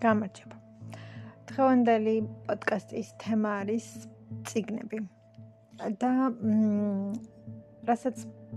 [0.00, 0.56] გამარჯობა.
[1.50, 2.16] დღევანდელი
[2.48, 3.86] პოდკასტის თემა არის
[4.48, 4.98] ციგნები.
[5.80, 6.10] და
[7.88, 8.16] რასაც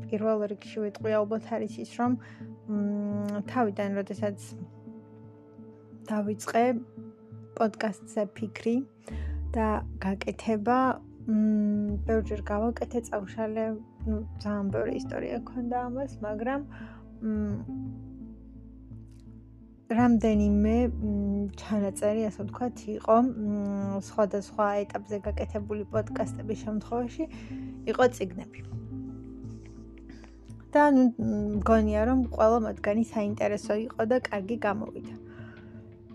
[0.09, 2.17] პირველ რიგში ვიტყვი ალბათ არის ის, რომ
[3.47, 4.37] თავიდან, როდესაც
[6.09, 6.63] დავიწყე
[7.57, 8.75] პოდკასტზე ფიქრი
[9.55, 9.67] და
[10.03, 10.79] გაკეთება,
[11.23, 13.65] მ ბევრჯერ გავაკეთე, წავშალე,
[14.07, 16.61] ну, ძალიან ბევრი ისტორია ქონდა ამას, მაგრამ
[17.23, 18.12] მ
[19.91, 20.75] რამდენიმე
[21.59, 23.17] ჩანაწერი, ასე ვთქვათ, იყო
[24.09, 27.27] სხვადასხვა ეტაპზე გაკეთებული პოდკასტების შემთხვევაში,
[27.91, 28.59] იყო ციგნები.
[30.73, 31.03] და ნუ
[31.61, 35.15] მგონია, რომ ყველა მათგანი საინტერესო იყო და კარგი გამოვიდა.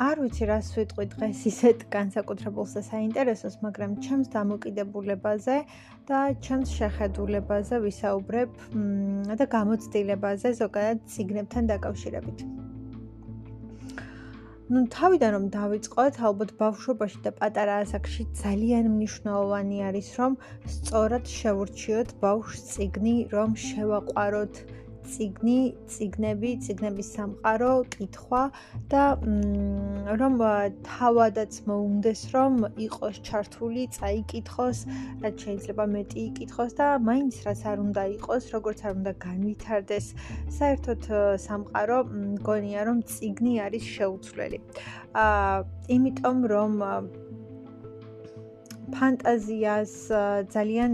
[0.08, 5.56] არ ვიცი რას ვიტყვი დღეს ისეთ განსაკუთრებულს და საინტერესოს, მაგრამ ჩემს დამოკიდებულებაზე
[6.10, 8.50] და ჩემს შეხედულებაზე ვისაუბრებ
[9.38, 12.57] და გამოცდილებაზე ზოგადად ციგნებთან დაკავშირებით.
[14.76, 20.34] Ну თავიდან რომ დავიწყოთ ალბათ ბავშვობაში და პატარა ასაკში ძალიან მნიშვნელოვანი არის რომ
[20.74, 24.60] სწორად შევურჩიოთ ბავშვს ციგნი რომ შევაყვაროთ
[25.08, 25.58] ციგნი,
[25.92, 28.42] ციგნები, ციგნების სამყარო, კითხვა
[28.92, 29.04] და
[30.20, 30.34] რომ
[30.88, 32.54] თავადაც მოუნდეს რომ
[32.86, 34.78] იყოს ჩართული, წაიკითხოს,
[35.24, 40.06] რაც შეიძლება მეტი იკითხოს და მაინც რაც არ უნდა იყოს, როგორც არ უნდა განვითარდეს
[40.58, 41.02] საერთოდ
[41.48, 41.98] სამყარო,
[42.38, 44.58] მგონია რომ ციგნი არის შეუცვლელი.
[45.24, 45.56] აა
[45.88, 46.72] იმიტომ რომ
[48.94, 49.92] ფანტაზიას
[50.54, 50.92] ძალიან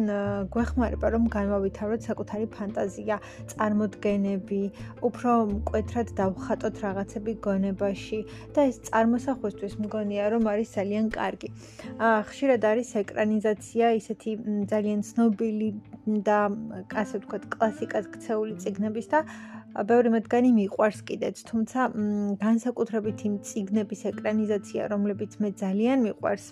[0.54, 3.16] გვეხმარება რომ განვავითაროთ საკუთარი ფანტაზია,
[3.52, 4.62] წარმოდგენები,
[5.08, 8.20] უფრო მკვეთრად დავხატოთ რაღაცები გონებაში
[8.54, 11.48] და ეს წარმოსახვისთვის მგონია რომ არის ძალიან კარგი.
[11.98, 14.30] აა ხშირად არის ეკრანიზაცია ისეთი
[14.72, 15.68] ძალიან ცნობილი
[16.28, 16.38] და
[17.02, 19.20] ასე ვთქვათ კლასიკად ქცეული ციგნების და
[19.82, 21.80] ბევრი მათგანი მიყვარს კიდეც, თუმცა
[22.38, 26.46] განსაკუთრებით იმ ციგნების ეკრანიზაცია, რომლებიც მე ძალიან მიყვარს,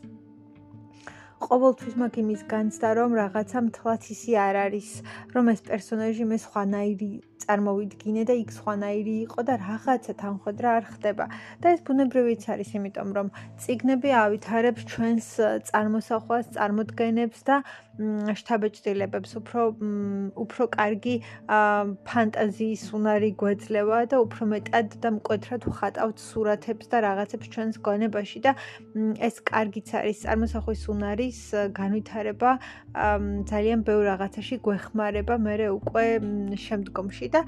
[1.47, 4.89] ყოველთვის მაქვს იმის განცდა, რომ რაღაცა მთლად ისი არ არის,
[5.35, 7.11] რომ ეს პერსონაჟი მე სხვანაირი
[7.45, 11.25] წარმოვიდგინე და იქ სხვანაირი იყო და რაღაცა თანხოდრა არ ხდება.
[11.63, 13.29] და ეს ბუნებრივიც არის, იმიტომ რომ
[13.63, 15.29] ციგნები ავითარებს ჩვენს
[15.69, 17.57] წარმოსახვას, წარმოდგენებს და
[18.41, 19.63] შთაბეჭდილებებს, უფრო
[20.45, 21.17] უფრო კარგი
[22.09, 28.53] ფანტაზიის უნარი გვეძლევა და უფრო მეტად და მკვეთრად ვხატავთ სურათებს და რაღაცებს ჩვენს გონებაში და
[29.21, 30.19] ეს კარგიც არის.
[30.25, 31.41] წარმოსახვის უნარის
[31.77, 32.51] განვითარება
[33.51, 36.07] ძალიან ბევრ რაღაცაში გვეხმარება მე უკვე
[36.65, 37.41] შემდგომში და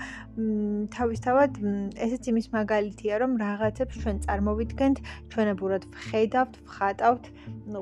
[0.96, 1.60] თავისთავად
[2.06, 4.96] ესეც იმის მაგალითია, რომ რაღაცებს ჩვენ წარმოვიდგენთ,
[5.34, 7.24] ჩვენებურად ვხედავთ, ვხატავთ,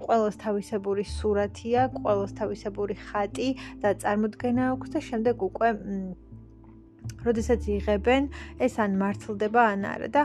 [0.07, 3.49] ყოველს თავისებური სურათია, ყოველს თავისებური ხატი
[3.83, 5.69] და წარმოდგენა აქვს და შემდეგ უკვე
[7.23, 8.23] როდესაც იღებენ,
[8.59, 10.23] ეს ან მართლდება ან არა და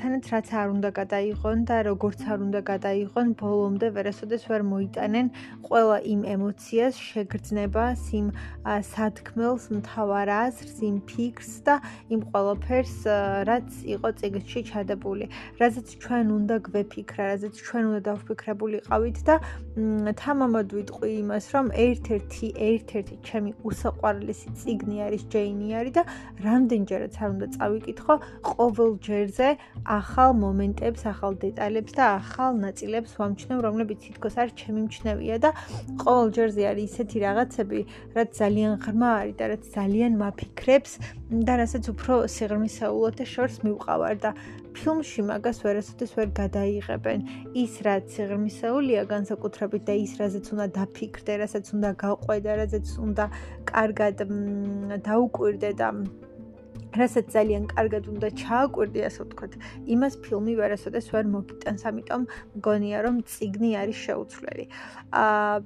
[0.00, 5.26] თანაც რაც არ უნდა გადაიღონ და როგორც არ უნდა გადაიღონ, ბოლომდე ვერასოდეს ვერ მოიტანენ
[5.66, 8.26] ყველა იმ ემოციას, შეგრძნებას, იმ
[8.66, 11.74] სათქმელს, მთავარ აზრს, იმ ფიქრს და
[12.10, 12.96] იმ ყველაფერს,
[13.46, 15.24] რაც იყო წიგნში ჩადებული.
[15.62, 19.34] რაზეც ჩვენ უნდა გვეფიქრა, რაზეც ჩვენ უნდა დავფიქრებულიყავით და
[20.18, 26.02] თამამად ვიტყვი იმას, რომ ერთ-ერთი ერთ-ერთი ჩემი უსაყვარლესი წიგნი არის ჯეინი არის და
[26.46, 28.14] რამდენჯერაც არ უნდა წავიკითხო
[28.50, 29.48] ყოველ ჯერზე
[29.96, 35.50] ახალ მომენტებს, ახალ დეტალებს და ახალ ნაწილებს ვამჩნევ, რომლებიც თითქოს არ ჩემი მჩნევია და
[36.02, 37.80] ყოველ ჯერზე არის ისეთი რაღაცები,
[38.16, 40.92] რაც ძალიან ღრმა არის და რაც ძალიან მაფიქრებს
[41.46, 44.30] და რასაც უფრო სიღრმისეულად და შორს მივყავარ და
[44.76, 47.20] ფილმში მაგას ვერასოდეს ვერ გადაიღებენ.
[47.62, 53.24] ის რაც სიღრმისეულია განსაკუთრებით და ის რაზეც უნდა დაფიქრდე, რასაც უნდა გაყვედე, რაზეც უნდა
[53.72, 54.16] კარგად
[55.08, 55.88] დაუკვირდე და
[56.96, 59.52] რასაც ძალიან კარგად უნდა ჩააკვირდე, ასე ვთქვათ,
[59.94, 62.22] იმას ფილმი ვერასოდეს ვერ მოგიტანს, ამიტომ
[62.56, 64.64] მგონია რომ ციგნი არის შეუცვლელი.
[65.22, 65.56] აა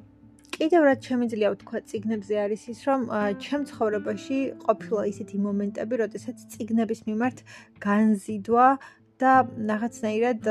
[0.60, 3.00] კიდევ რაც შემიძლია ვთქვა ციგნებზე არის ის, რომ
[3.44, 7.39] ჩემ ცხოვრებაში ყოფილა ისეთი მომენტები, როდესაც ციგნების მიმართ
[7.86, 8.66] განზიდვა
[9.21, 9.33] და
[9.71, 10.49] რაღაცნაირად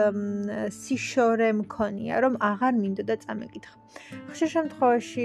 [0.77, 3.75] სიშორე მქონია, რომ აღარ მინდოდა წამეკითხა.
[4.29, 5.23] ხშირ შემთხვევაში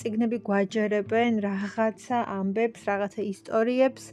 [0.00, 4.04] ციგნები გვაჯერებენ რაღაცა ამბებს, რაღაცა ისტორიებს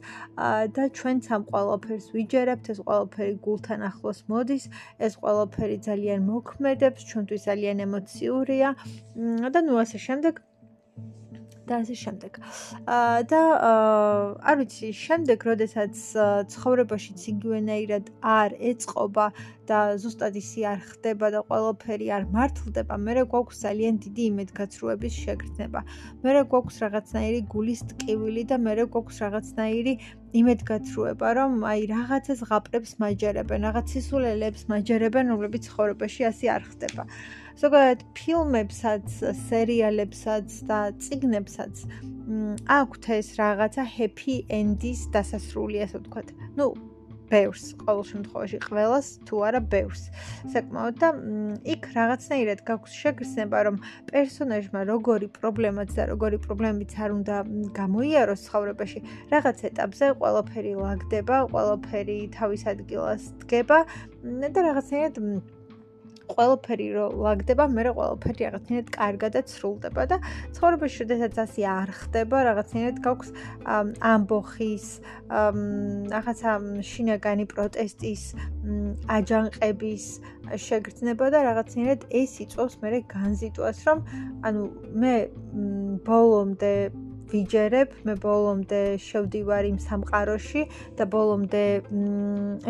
[0.77, 4.63] და ჩვენც ამ ყველაფერს ვიჯერებთ, ეს ყველაფერი გულთან ახლოს მოდის,
[5.05, 8.69] ეს ყველაფერი ძალიან მოქმედებს, ჩვენთვის ძალიან ემოციურია
[9.53, 10.33] და ნუ ასე შემდეგ
[11.67, 12.33] და ასე შემდეგ.
[12.87, 13.41] აა და
[14.49, 15.95] არ ვიცი, შემდეგ როდესაც
[16.53, 19.25] ცხოვრებაში ციგვენაირად არ ეწყობა
[19.67, 25.79] და ზუსტად ისი არ ხდება და ყველაფერი არ მართლდება, მე გვაქვს ძალიან დიდი იმედგაცრუების შეგრძნება.
[26.23, 29.93] მე გვაქვს რაღაცნაირი გულის ტკივილი და მე გვაქვს რაღაცნაირი
[30.39, 37.03] იმედგაცრუება, რომ აი რაღაცას ღაპრებს მაჯერებენ, რაღაც სისულელებს მაჯერებენ, რომლებიც ცხოვრებაში ასე არ ხდება.
[37.57, 39.07] ზოგადად ფილმებსაც,
[39.47, 41.87] სერიალებსაც და წიგნებსაც
[42.67, 46.27] აქვთ ეს რაღაცა happy end-ის დასასრული, ასე ვთქვათ.
[46.59, 46.75] ну
[47.27, 50.03] ბევრს, ყოველ შემთხვევაში ყველას თუ არა ბევრს.
[50.53, 51.09] საკმაოდ და
[51.73, 53.75] იქ რაღაცნაირად გაქვს შეგრძნება, რომ
[54.11, 57.35] პერსონაჟმა როგორი პრობლემაც და როგორი პრობლემებიც არ უნდა
[57.79, 58.99] გამოიაროს ცხოვრებაში,
[59.33, 63.79] რაღაც ეტაპზე ყველაფერი ლაგდება, ყველაფერი თავის ადგილას დგება
[64.23, 65.15] და რაღაცნაირად
[66.27, 70.17] ყველაფერი რო ლაგდება, მე რა ყველაფერი რაღაცნაირად კარგადაც სრულდება და
[70.57, 73.29] ცხოვრებაში შესაძაც ასე არ ხდება, რაღაცნაირად გაქვს
[74.11, 74.87] ამბოხის,
[76.13, 76.51] რაღაცა
[76.91, 78.23] შინაგანი პროტესტის,
[79.17, 80.05] აჯანყების
[80.67, 83.99] შეგრძნება და რაღაცნაირად ეს იწვევს მე განზიტვას, რომ
[84.47, 84.63] ანუ
[85.03, 85.15] მე
[86.07, 86.73] ბოლომდე
[87.31, 90.63] ვიჯერებ, მე ბოლომდე შევდივარ იმ სამყაროში
[90.97, 91.63] და ბოლომდე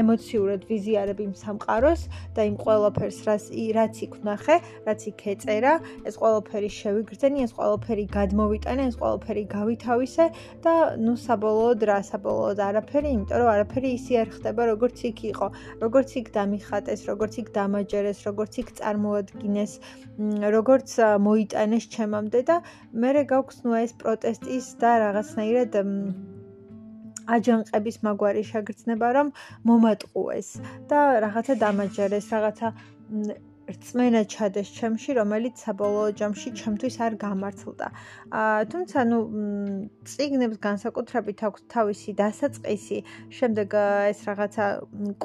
[0.01, 2.01] ემოციურად ვიზიარებ იმ სამყაროს
[2.37, 3.43] და იმ ყველაფერს, რაც
[3.77, 4.57] რაც იქ ვნახე,
[4.87, 5.73] რაც იქ ეწერა,
[6.07, 10.25] ეს ყველაფერი შევიგრძენი, ეს ყველაფერი გადმოვიტანე, ეს ყველაფერი გავითავისე
[10.65, 15.47] და ნუ საბოლოოდ რა, საბოლოოდ არაფერი, იმიტომ რომ არაფერი ისე არ ხდება, როგორც იქ იყო,
[15.85, 19.71] როგორც იქ დამიხატეს, როგორც იქ დამაჯერეს, როგორც იქ წარმოადგინეს,
[20.57, 20.89] როგორც
[21.21, 22.55] მოიტანეს ჩემამდე და
[22.97, 25.77] მე გაქვს ნუ ეს პროტესტი ის და რაღაცნაირად
[27.35, 29.31] აჯანყების მაგვარი შეგრძნება რომ
[29.67, 30.49] მომატყუეს
[30.91, 32.67] და რაღაცა დამაჯერეს, რაღაცა
[33.67, 37.87] რწმენა ჩადეს ჩემში, რომელიც საბოლოო ჯამში ჩემთვის არ გამართლდა.
[38.31, 39.19] აა თუმცა ნუ
[40.07, 42.97] ციგნებს განსაკუთრებით აქვს თავისი დასაწყისი,
[43.37, 43.69] შემდეგ
[44.11, 44.65] ეს რაღაცა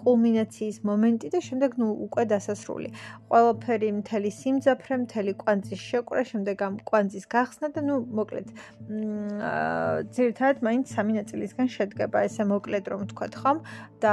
[0.03, 2.89] კულმინაციის მომენტი და შემდეგ ნუ უკვე დასასრული.
[3.31, 10.57] ყველაფერი მთელი სიმძაფრე, მთელი კვანძის შეკვრა, შემდეგ ამ კვანძის გახსნა და ნუ მოკლედ აა ძირთად
[10.67, 13.59] მაინც სამი ნაწილისგან შედგება, ესე მოკლედ რომ ვთქვათ ხომ
[14.03, 14.13] და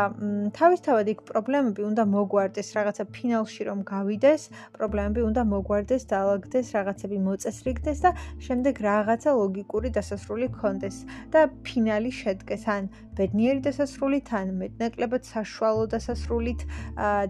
[0.54, 4.44] თავისთავად იქ პრობლემები უნდა მოგვარდეს რაღაცა ფინალში რომ გავი მოვიდეს,
[4.76, 8.12] პრობლემები უნდა მოგვარდეს, დაალაგდეს, რაღაცები მოწესრიგდეს და
[8.44, 10.98] შემდეგ რაღაცა ლოგიკური დასასრული გქონდეს
[11.32, 16.62] და ფინალი შედგეს ან ბედნიერი დასასრულით, ან მეტნაკლებად საშუალო დასასრულით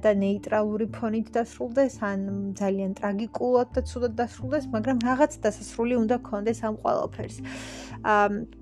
[0.01, 2.19] და ნეიტრალური ფონით დასრულდეს, ან
[2.57, 7.37] ძალიან ტრაგიკულად და ცუდად დასრულდეს, მაგრამ რაღაც დასასრული უნდა გქონდეს ამ ყველაფერს.
[8.01, 8.57] აა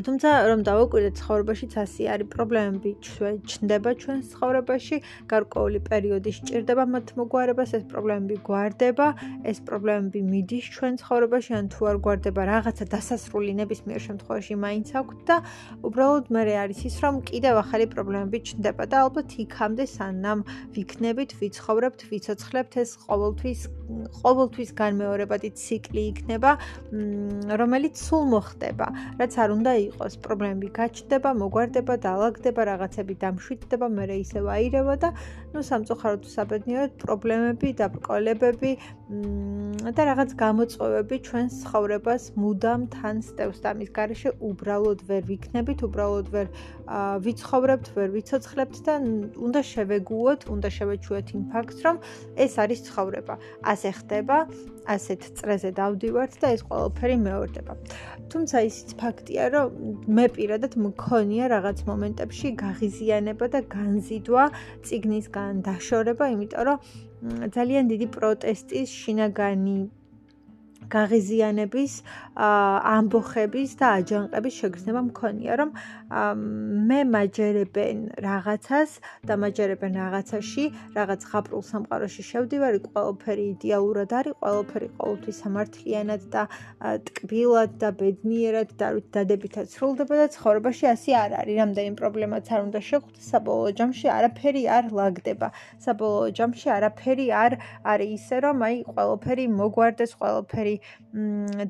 [0.00, 2.90] თუმცა რომ დავაკვირდეთ ცხოვრებაშიც ასე არის პრობლემები.
[3.02, 4.96] ჩნდება ჩვენს ცხოვრებაში
[5.28, 9.06] გარკვეული პერიოდი სჭირდება მათ მოგვარებას ეს პრობლემები გვარდება
[9.52, 15.16] ეს პრობლემები მიდის ჩვენ ცხოვრებაში ან თუ არ გვარდება რაღაცა დასასრული ნებისმიერ შემთხვევაში მაინც აქვს
[15.28, 15.36] და
[15.88, 20.40] უბრალოდ მე არის ის რომ კიდევ ახალი პრობლემები ჩნდება და ალბათ იქამდე სანამ
[20.72, 23.60] ვიქნებით ვიცხოვრებთ ვიცოცხლებთ ეს ყოველთვის
[24.22, 26.50] ყოველთვის განმეორებადი ციკლი იქნება
[27.60, 28.86] რომელიც სულ მოხდება
[29.20, 29.91] რაც არ უნდა იყოს
[30.24, 35.12] პრობლემები გაჩნდება, მოგვარდება, დაალაგდება, რაღაცები დამშვიდდება, მე რა ისევ აირევა და
[35.52, 38.72] ну სამწუხაროდ საბედნიეროდ პრობლემები და ბრკოლებები
[39.92, 46.26] და რაღაც გამოწვევები ჩვენს ცხოვრებას მუდამ თან სტევს და მის garaშე უბრალოდ ვერ ვიქნებით, უბრალოდ
[46.32, 46.48] ვერ
[47.26, 48.94] ვიცხოვრებთ, ვერ ვიცოცხლებთ და
[49.36, 51.96] უნდა შევეგუოთ, უნდა შევეჩუეთ იმ ფაქტს, რომ
[52.46, 53.34] ეს არის ცხოვრება.
[53.72, 54.36] ასე ხდება,
[54.82, 57.72] ასეთ წრეზე დავდივართ და ეს ყველაფერი მეორდება.
[58.32, 59.66] თუმცა ისიც ფაქტია, რომ
[60.16, 64.44] მე პირადად მქონია რაღაც მომენტებში გაღიზიანება და განზიდვა
[65.42, 66.78] ციგნისგან დაშორება, იმიტომ რომ
[67.54, 69.76] ძალიან დიდი პროტესტის შინაგანი
[70.94, 71.92] გაღიზიანების,
[72.32, 75.70] ამბოხების და აჯანყების შეგრძნება მქონია, რომ
[76.88, 78.90] მე მაჯერებენ რაღაცას
[79.28, 80.64] და მაჯერებენ რაღაცაში,
[80.96, 86.42] რაღაც ღაპრულ სამყაროში შევდივარი, ყველაფერი იდეალურად არის, ყველაფერი ყოველთვის სამართლიანად და
[87.08, 91.56] ტკბილად და ბედნიერად და დადებითად სრულდება და ცხოვრებაში ასე არ არის.
[91.62, 95.48] რამდენი პრობლემაც არ უნდა შეხვდეს, საბოლოო ჯამში არაფერი არ ლაგდება.
[95.84, 97.52] საბოლოო ჯამში არაფერი არ
[97.92, 100.74] არის ისე, რომ აი ყველაფერი მოგვარდეს, ყველაფერი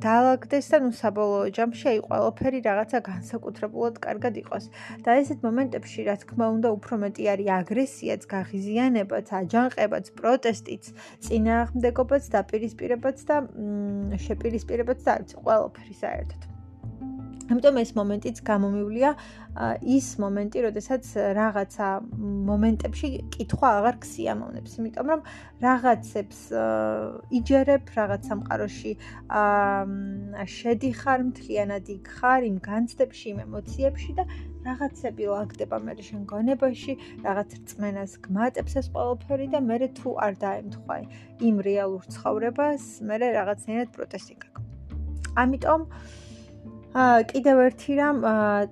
[0.07, 4.65] დაალაგდეს და ნუ საბოლოო ჯამში აი ყველაფერი რაღაცა განსაკუთრებულად კარგად იყოს.
[5.05, 10.85] და ესეთ მომენტებში, რა თქმა უნდა, უფრო მეტი არის აგრესიაც, გაღიზიანებაც, აჯანყებაც, პროტესტიც,
[11.25, 13.37] წინააღმდეგობაც, დაპირისპირებაც და
[14.29, 16.52] შეპირისპირებაც და არც ყველაფერი საერთოდ.
[17.51, 19.11] ამიტომ ეს მომენტიც გამომივლია
[19.95, 21.09] ის მომენტი, როდესაც
[21.39, 21.89] რაღაცა
[22.49, 25.25] მომენტებში კითხვა აღარ ქსიამოვნებს, იმიტომ რომ
[25.65, 26.41] რაღაცებს
[27.39, 28.93] იჯერებ, რაღაც სამყაროში
[30.57, 34.25] შედიხარ, მთლიანად იქხარ იმ განცდებში, იმ ემოციებში და
[34.63, 36.93] რაღაცები ლაგდება მე შენ გონებაში,
[37.27, 40.97] რაღაც რწმენას გმატებს ეს ყველაფერი და მე თუ არ დაემთხვა
[41.51, 44.69] იმ რეალურ ცხოვრებას, მე რაღაცნაირად პროტესტი გაქვს.
[45.33, 46.22] ამიტომ აა
[46.93, 48.19] კიდევ ერთი რამ,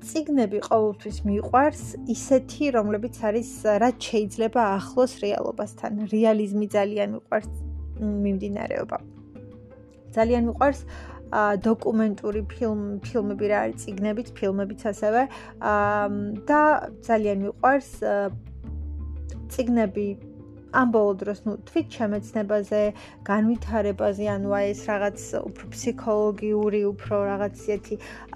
[0.04, 3.50] ციგნები ყოველთვის მიყვარს ისეთი, რომლებიც არის
[3.80, 5.92] რაც შეიძლება ახლოს რეალობასთან.
[6.12, 7.52] რეალიზმი ძალიან მიყვარს
[8.00, 8.98] მიმდინარეობა.
[10.12, 10.80] ძალიან მიყვარს
[11.30, 15.22] ა დოკუმენტური ფილმ ფილმები რა არის ციგნებიც, ფილმებიც ასევე.
[16.50, 16.62] და
[17.08, 17.90] ძალიან მიყვარს
[19.48, 20.06] ციგნები
[20.72, 22.82] ამ ბოლო დროს ნუ თვით შემეცნებაზე,
[23.26, 25.18] განვითარებაზე, ანუ აი ეს რაღაც
[25.50, 27.94] უფრო ფსიქოლოგიური, უფრო რაღაც ისეთი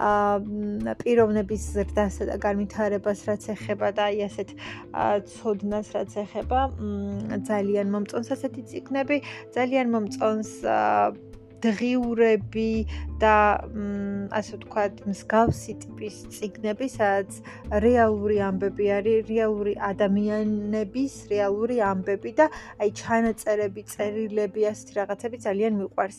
[0.09, 4.49] აა პიროვნების ზრდასა და განვითარებას რაც ეხება და აი ასეთ
[5.35, 6.61] ცოდნას რაც ეხება,
[7.51, 9.17] ძალიან მომწონს ასეთი ციგნები,
[9.55, 11.34] ძალიან მომწონს აა
[11.65, 12.71] დღიურები
[13.23, 13.37] და
[14.39, 17.41] ასე ვთქვათ, მსგავსი ტიპის ციგნები, სადაც
[17.85, 22.47] რეალური ამბები არის, რეალური ადამიანების რეალური ამბები და
[22.81, 26.19] აი ჩანაწერები, წერილები, ასეთი რაღაცები ძალიან მიყვარს.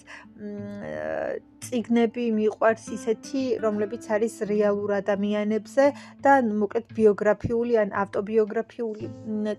[1.66, 5.86] ციგნები მიყვარს ისეთი, რომლებიც არის რეალურ ადამიანებზე
[6.26, 9.06] და მოკლედ ბიოგრაფიული ან ავტობიოგრაფიული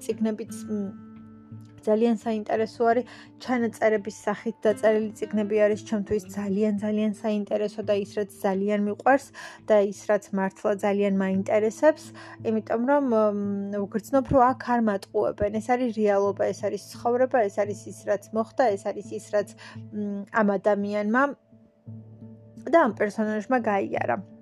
[0.06, 0.54] ციგნებიც
[1.88, 3.04] ძალიან საინტერესო არის.
[3.44, 9.26] ჩანაწერების სახით დაწერილი ციგნები არის ჩემთვის ძალიან ძალიან საინტერესო და ის რაც ძალიან მიყვარს
[9.68, 12.04] და ის რაც მართლა ძალიან მაინტერესებს
[12.48, 13.04] იმიტომ რომ
[13.84, 15.52] ვგრძნობ რომ აქ არ მატყუებენ.
[15.60, 19.48] ეს არის რეალობა ეს არის ცხოვრება ეს არის ის რაც მოხდა ეს არის ის რაც
[20.40, 21.22] ამ ადამიანმა
[22.72, 24.35] და ამ პერსონაჟმა გაიარა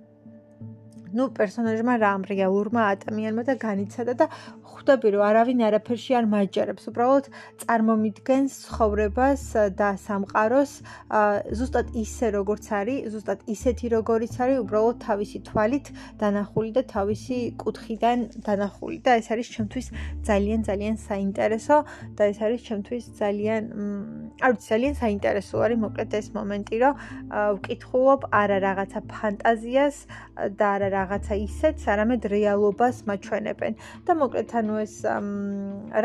[1.13, 4.25] ну პერსონაჟმა რამ რეალურმა ადამიანმა და განიცადა და
[4.65, 7.25] ხვდები რომ არავინ არაფერში არ მაჯერებს უბრალოდ
[7.61, 9.43] წარმომიდგენს ცხოვრებას
[9.79, 10.71] და სამყაროს
[11.59, 15.85] ზუსტად ისე როგორც არის ზუსტად ისეთი როგორიც არის უბრალოდ თავისი თვალით
[16.21, 19.87] დანახული და თავისი კუთხიდან დანახული და ეს არის ჩემთვის
[20.27, 21.77] ძალიან ძალიან საინტერესო
[22.17, 23.61] და ეს არის ჩემთვის ძალიან
[24.41, 26.93] არ ვიცი ძალიან საინტერესო არის მოკლედ ეს მომენტი რომ
[27.57, 29.95] ვკითხულობ არა რაღაცა ფანტაზიას
[30.59, 33.73] და არა რაღაცა ისეთ, არამედ რეალობას მაჩვენებენ.
[34.05, 34.95] და მოკლედ ანუ ეს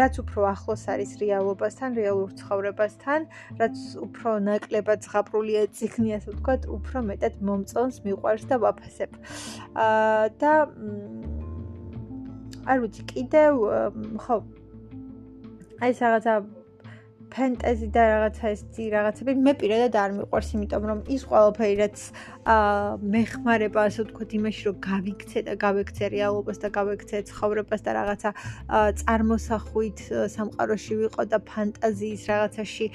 [0.00, 3.20] რაც უფრო ახლოს არის რეალობასთან, რეალურ ცხოვრებასთან,
[3.61, 9.11] რაც უფრო ნაკლებად ზღაპრულია ციხნი, ასე ვთქვათ, უფრო მეტად მომწონს, მიყვარს და ვაფასებ.
[9.75, 10.52] აა და
[12.70, 13.52] არ ვიცი, კიდევ
[14.20, 14.37] ხო
[15.80, 16.60] აი ეს რაღაცა
[17.30, 19.32] ფენტეზი და რაღაცა ეს ძი რაღაცები.
[19.46, 21.99] მე პირადად არ მიყვარს, იმიტომ რომ ის ყველაფერი რაც
[22.50, 28.30] აა მეხმარება ასე ვთქვათ იმაში რომ გავიქცე და გავექცე რეალობას და გავექცე ცხოვრებას და რაღაცა
[29.00, 29.99] წარმოსახვით
[30.34, 32.87] სამყაროში ვიყო და ფანტაზიის რაღაცაში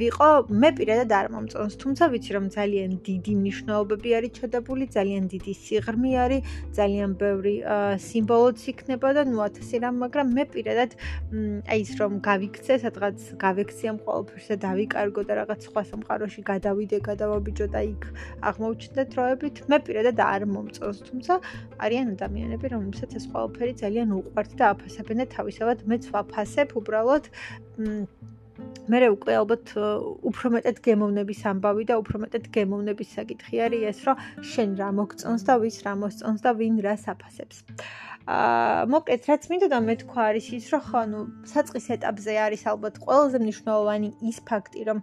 [0.00, 1.74] ვიყო მე პირადად არ მომწონს.
[1.80, 6.42] თუმცა ვიცი რომ ძალიან დიდი მნიშვნელობები არის ჩადებული ძალიან დიდი სიღრმე არის
[6.76, 7.54] ძალიან ბევრი
[8.04, 10.90] სიმბოლოც იქნება და ნუ ათასი რამ მაგრამ მე პირადად
[11.70, 16.98] აი ის რომ გავიქცე სადღაც გავექცე ამ ყოველფერს და დავიკარგო და რაღაც სხვა სამყაროში გადავიდე
[17.08, 18.02] გადავაბიჯო და იქ
[18.50, 21.34] აღმოჩნდა დროებით მე პირადად არ მომწონს თუმცა
[21.86, 27.24] არიან ადამიანები რომლებსაც ეს ყველაფერი ძალიან უყვართ და აფასებენ და თავისავად მეც ვაფასებ უბრალოდ
[28.90, 29.72] მე უკვე ალბათ
[30.30, 34.20] უფრო მეტად გემოვნების ამბავი და უფრო მეტად გემოვნების საკითხი არის ეს რომ
[34.52, 37.64] შენ რა მოგწონს და ვის რა მოსწონს და ვინ რას აფასებს.
[37.70, 43.00] აა მოკლედ რაც მინდოდა მე თქვა არის ის რომ ხო ნუ საწყის ეტაპზე არის ალბათ
[43.04, 44.98] ყველაზე მნიშვნელოვანი ის ფაქტი რომ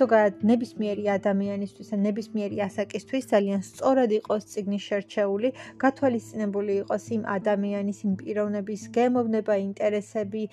[0.00, 5.48] ზოგადად ნებისმიერი ადამიანისთვის ან ნებისმიერი ასაკისთვის ძალიან სწორად იყოს ციგნის შერჩეული,
[5.80, 10.44] გათვალისწინებული იყოს იმ ადამიანის იმ პიროვნების გემოვნება, ინტერესები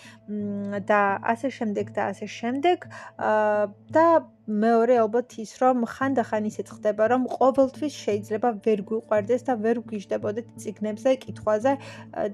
[0.87, 1.01] და
[1.33, 2.77] ასე შემდეგ და ასე შემდეგ
[3.17, 4.07] აა და
[4.47, 10.47] მეორე ალბათ ის რომ ხანდახან ისეც ხდება რომ ყოველთვის შეიძლება ვერ გვიყვარდეს და ვერ გვიждებოდეთ
[10.63, 11.73] ციგნებზე კითხვაზე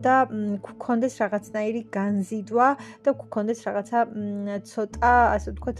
[0.05, 0.15] და
[0.61, 2.67] გქონდეს რაღაცნაირი განზიდვა
[3.01, 3.99] და გქონდეს რაღაცა
[4.61, 5.77] ცოტა ასე ვთქვათ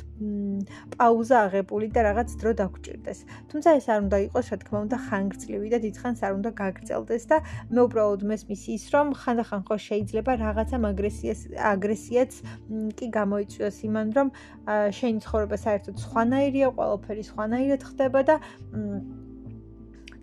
[0.97, 3.19] პაუზა აღებული და რაღაც დრო დაგჭირდეს.
[3.53, 7.37] თუმცა ეს არ უნდა იყოს რა თქმა უნდა ხანგრძლივი და დიდხანს არ უნდა გაგრძელდეს და
[7.69, 11.39] მე უბრალოდ მესმის ის რომ ხანდახან ხო შეიძლება რაღაცა აგრესიას
[11.73, 12.31] აგრესიაც
[12.97, 14.27] კი გამოიწვიოს იმან რომ
[14.97, 18.35] შენი ცხოვრება საერთოდ სხვა სხვანაირია, ყველაფერი სხვანაირად ხდება და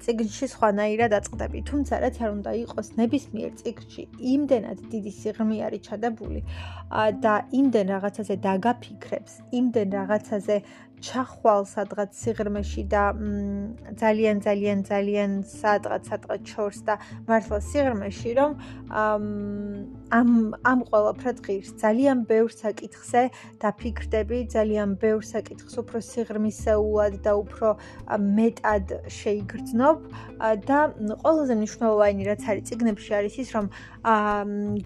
[0.00, 1.60] ციგნში სხვანაირად აწყდები.
[1.68, 4.02] თუმცა რაც არ უნდა იყოს ნებისმიერ ციგნში,
[4.32, 6.40] იმდენად დიდი სიღრმე არის ჩადებული
[7.20, 10.56] და იმდენ რაღაცაზე დაგაფიქრებს, იმდენ რაღაცაზე
[11.00, 13.04] ჩახვალ სადღაც სიღრმეში და
[14.02, 16.94] ძალიან ძალიან ძალიან სადღაც სადღაც ჩორს და
[17.28, 18.52] მართლა სიღრმეში რომ
[20.18, 20.28] ამ
[20.70, 21.70] ამ ყველაფრად ღირს.
[21.80, 23.22] ძალიან ბევრ საკითხზე
[23.62, 27.68] დაფიქრდები ძალიან ბევრ საკითხს უფრო სიღრმისეულად და უფრო
[28.38, 29.96] მეტად შეიგრძნობ.
[30.68, 30.78] და
[31.24, 33.66] ყველაზე მნიშვნელოვანი რაც არის ციგნებში არის ის რომ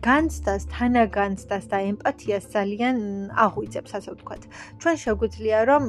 [0.06, 2.96] განცდას თანაგანცდას და ემპათიას ძალიან
[3.44, 4.42] აღვიძებს ასე ვთქვათ.
[4.80, 5.82] ჩვენ შეგვიძლია რომ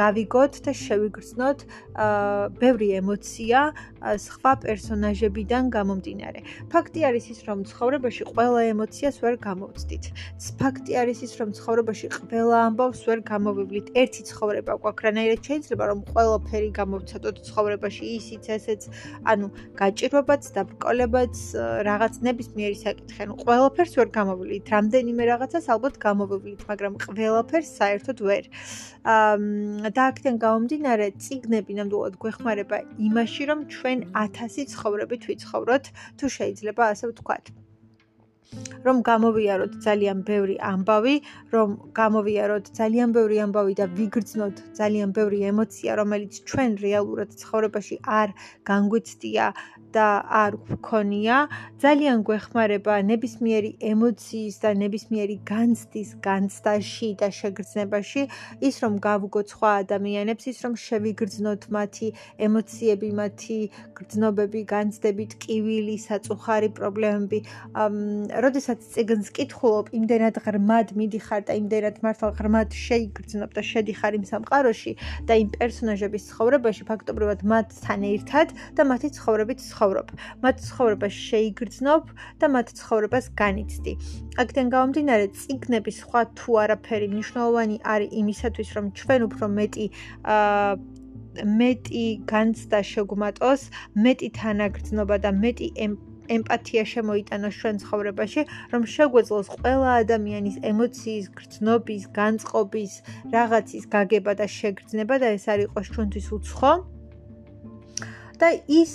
[0.00, 1.58] გავიგოთ და შევიგრძნოთ
[2.60, 3.60] ბევრი ემოცია
[4.00, 6.40] სხვა პერსონაჟებიდან გამომდინარე.
[6.72, 10.04] ფაქტი არის ის, რომ ცხოვრებაში ყველა ემოციას ვერ გამოვცდით.
[10.60, 13.86] ფაქტი არის ის, რომ ცხოვრებაში ყველა ამბავს ვერ გამოვივლით.
[14.02, 18.82] ერთი ცხოვრება გვაქვს, რანაირად შეიძლება რომ ყველაფერი გამოვცადოთ ცხოვრებაში ისიც ესეც,
[19.30, 19.46] ანუ
[19.80, 21.34] გაჭირვებაც და ბრკოლებაც
[21.90, 24.64] რაღაც ნებისმიერი საკითხი, ანუ ყველაფერს ვერ გამოვივლით.
[24.76, 28.44] რამდენიმე რაღაცას ალბათ გამოვივლით, მაგრამ ყველაფერს საერთოდ ვერ.
[29.04, 35.84] და აქედან გამომდინარე, ციგნები ნამდვილად გვეხმარება იმაში, რომ ჩვენ 1000 ცხოვრებით ვიცხოვროთ,
[36.20, 37.54] თუ შეიძლება ასე ვთქვათ.
[38.86, 41.12] რომ გამოვიაროთ ძალიან ბევრი ამბავი,
[41.54, 48.34] რომ გამოვიაროთ ძალიან ბევრი ამბავი და ვიგრძნოთ ძალიან ბევრი ემოცია, რომელიც ჩვენ რეალურად ცხოვრებაში არ
[48.70, 49.46] განგვიცდია
[49.94, 50.08] და
[50.42, 51.36] არ გქონია,
[51.82, 58.22] ძალიან გვეხმარება ნებისმიერი ემოციის და ნებისმიერი განცდის განცდაში და შეგრძნებაში,
[58.68, 62.08] ის რომ გავუგოთ სხვა ადამიანებს, ის რომ შევიგრძნოთ მათი
[62.46, 63.58] ემოციები, მათი
[63.98, 67.38] გრძნობები, განცდები, ტკივილი, საწუხარი პრობლემები.
[68.44, 74.92] როდესაც ციგნს კითხულობ, იმდენად ღრმად მიდიხარ და იმდენად მართლა ღრმად შეიგრძნობ და შედიხარ იმ სამყაროში
[75.26, 80.08] და იმ პერსონაჟების ცხოვრებაში, ფაქტობრივად მათთან ერთად და მათი ცხოვრებით ცხოვრობ.
[80.44, 83.92] მათ ცხოვრებას შეიგრძნობ და მათ ცხოვრებას განიცდი.
[84.36, 89.86] აქედან გამომდინარე, ციგნების სხვა თუ არაფერი მნიშვნელოვანი არის იმისათვის, რომ ჩვენ უფრო მეტი
[90.36, 90.72] აა
[91.46, 93.60] მეტი განცდა შეგვმატოს,
[94.04, 95.68] მეტი თანაგრძნობა და მეტი
[96.36, 98.42] ემპათია შემოიტანოს ჩვენ ცხოვრებაში,
[98.74, 102.92] რომ შეგვეძლოს ყველა ადამიანის ემოციის, გრძნობის, განწყობის,
[103.34, 106.72] რაღაცის გაგება და შეგრძნება და ეს არ იყოს ჩვენთვის უცხო.
[108.40, 108.92] და ის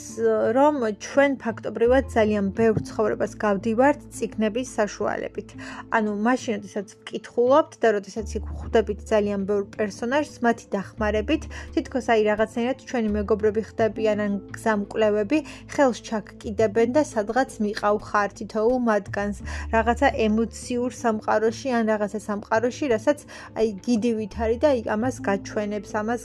[0.57, 0.75] რომ
[1.05, 5.49] ჩვენ ფაქტობრივად ძალიან ბევრ ცხოვრებას გავდივართ ციგნების საშუალებით.
[5.93, 11.43] ანუ მაშინ როდესაც ვკითხულობთ და როდესაც იქ ხვდებით ძალიან ბევრ პერსონაჟს, მათი დახმარებით,
[11.77, 15.39] თითქოს აი რაღაცნაირად ჩვენი მეგობრები ხდებიან ან გზამკვლევები,
[15.73, 19.37] ხელს ჩაგკიდებენ და სადღაც მიყავ ხარ თითოეულ მათგანს,
[19.77, 23.19] რაღაცა ემოციურ სამყაროში ან რაღაცა სამყაროში, რასაც
[23.62, 26.21] აი გიდივით არის და აი ამას გაჩვენებს, ამას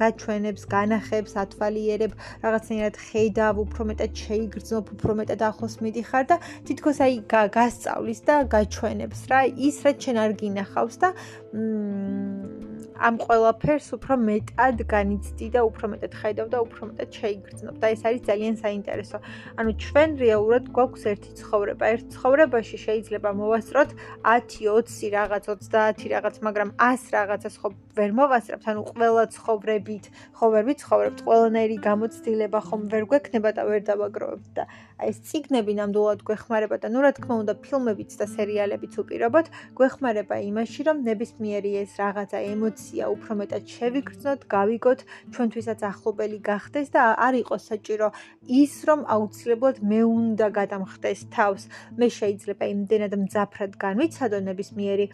[0.00, 6.36] გაჩვენებს, განახებს, ათვალიერებს რაღაცნაირად ხედავ, უფრო მეტად შეიგრძნობ, უფრო მეტად ახლოს მიდიხარ და
[6.68, 11.08] თითქოს აი გასწავლის და გაჩვენებს რა, ის რაც შენ არ გინახავს და
[11.52, 12.61] მ
[13.00, 18.02] ამ ყველაფერს უფრო მეტად განიცდი და უფრო მეტად ხედავ და უფრო მეტად შეიგრძნობ და ეს
[18.04, 19.16] არის ძალიან საინტერესო.
[19.58, 21.84] ანუ ჩვენ რეალურად გვაქვს ერთი ცხოვრება.
[21.94, 23.90] ერთ ცხოვრებაში შეიძლება მოვასწროთ
[24.22, 28.64] 10, 20 რაღაც, 30 რაღაც, მაგრამ 100 რაღაცას ხო ვერ მოვასწრებთ.
[28.72, 30.04] ანუ ყველა ცხოვრებით,
[30.36, 34.64] ხო ვერ ვიცხოვრებთ, ყველანაირი გამოცდილება ხომ ვერ გვექნება და ვერ დავაგროვებთ და
[35.02, 39.46] ეს ციგნები ნამდვილად გვეხმარება და ნუ რა თქმა უნდა ფილმებიც და სერიალებიც უპირობოდ
[39.78, 45.00] გვეხმარება იმაში, რომ ნებისმიერი ეს რაღაცა ემოცია ემოცია უფრო მეტად შევიგრძნოთ, გავიგოთ,
[45.34, 48.08] ჩვენთვისაც ახლობელი გახდეს და არ იყოს საჭირო
[48.50, 51.62] ის, რომ აუცილებლად მე უნდა გადამხდეს თავს.
[51.98, 55.06] მე შეიძლება იმდენად მძაფრად განვიცადო ნებისმიერი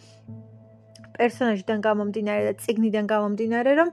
[1.19, 3.91] პერსონაჟიდან გამომდინარე და ციგნიდან გამომდინარე, რომ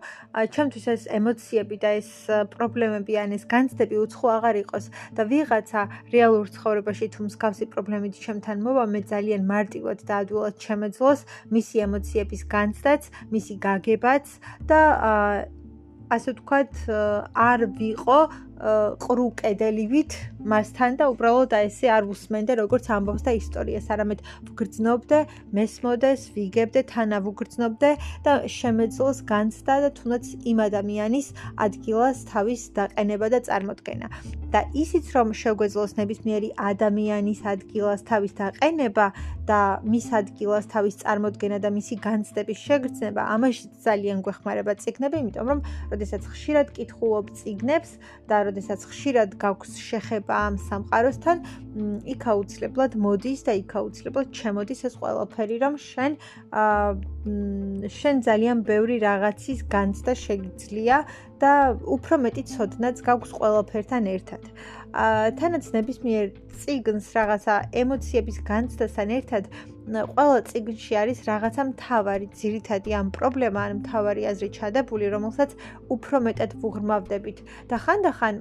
[0.56, 2.10] ჩემთვის ეს ემოციები და ეს
[2.54, 4.86] პრობლემები ან ეს განცდები უცხო აღარ იყოს.
[5.16, 5.82] და ვიღაცა
[6.14, 11.20] რეალურ ცხოვრებაში თუ მსგავსი პრობლემით ჩემთან მოვა, მე ძალიან მარტივად და ადვილად შემეძლოს
[11.56, 13.02] მისი ემოციების განცდაც,
[13.34, 14.26] მისი გაგებაც
[14.70, 14.82] და
[16.10, 16.74] ასე ვთქვათ,
[17.34, 18.20] არ ვიყო
[18.56, 20.16] ყრუ კედელივით
[20.46, 25.20] მასთან და უბრალოდ ესე არ უსმენდე როგორც ამბობს და ისტორიას, არამედ ვგრძნობდე,
[25.58, 27.92] მესმოდეს, ვიგებდე, თანავუგრძნობდე
[28.24, 31.28] და შემეძლოს განცდა და თუნდაც იმ ადამიანის
[31.66, 34.08] ადგილას თავის დაყენება და წარმოქმნა.
[34.56, 39.08] და ისიც რომ შეგვეძლოს ნებისმიერი ადამიანის ადგილას თავის დაყენება
[39.50, 45.60] და მის ადგილას თავის წარმოქმნა და მისი განცდების შეგრძნება, ამაში ძალიან გვეხმარება ციგნები, იმიტომ რომ,
[45.92, 47.92] როდესაც ხშირად კითხულობ ციგნებს
[48.32, 51.38] და როდესაც ხშირად გაქვს შეხება ამ სამყაროსთან,
[52.14, 56.12] იქ აუცილებლად მოდის და იქ აუცილებლად ჩემოდის ეს ყველაფერი, რომ შენ
[58.00, 60.98] შენ ძალიან ბევრი რაღაცის განცდა შეგიძლია
[61.42, 61.52] და
[61.96, 64.44] უფრო მეტი ცოდნაც გაქვს ყველაფერთან ერთად.
[65.40, 66.26] თანაც ნებისმიერ
[66.62, 69.44] ციგნს რაღაცა ემოციების განცდასთან ერთად
[69.86, 75.52] ყველა ციგნში არის რაღაცა მთავარი, ძირითადი ამ პრობლემა, ან მთავარი აზრი ჩადებული, რომელსაც
[75.96, 77.38] უფრო მეტად ვუღრმავდებით.
[77.70, 78.36] და ხანდახან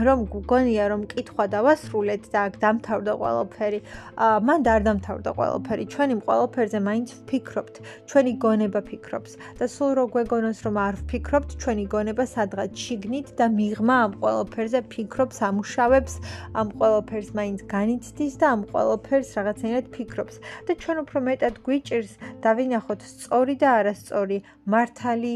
[0.00, 3.80] რომ გგონია რომ კითხვა დავასრულეთ და აქ დამთავრდა ყველაფერი,
[4.16, 5.84] აა მან არ დამთავრდა ყველაფერი.
[5.92, 7.74] ჩვენი ყველაფერზე მაინც ვფიქრობთ,
[8.08, 13.46] ჩვენი გონება ფიქრობს და სულ რო გვეგონოს რომ არ ვფიქრობთ, ჩვენი გონება სადღაც შიგნით და
[13.58, 16.14] მიღმა ამ ყველაფერზე ფიქრობს, ამუშავებს,
[16.56, 20.36] ამ ყველაფერს მაინც განიცდის და ამ ყველაფერს რაღაცნაირად ფიქრობს.
[20.66, 22.12] და ჩვენ უფრო მეტად გვიჭირს
[22.44, 24.38] დავინახოთ სწორი და არასწორი,
[24.72, 25.34] მართალი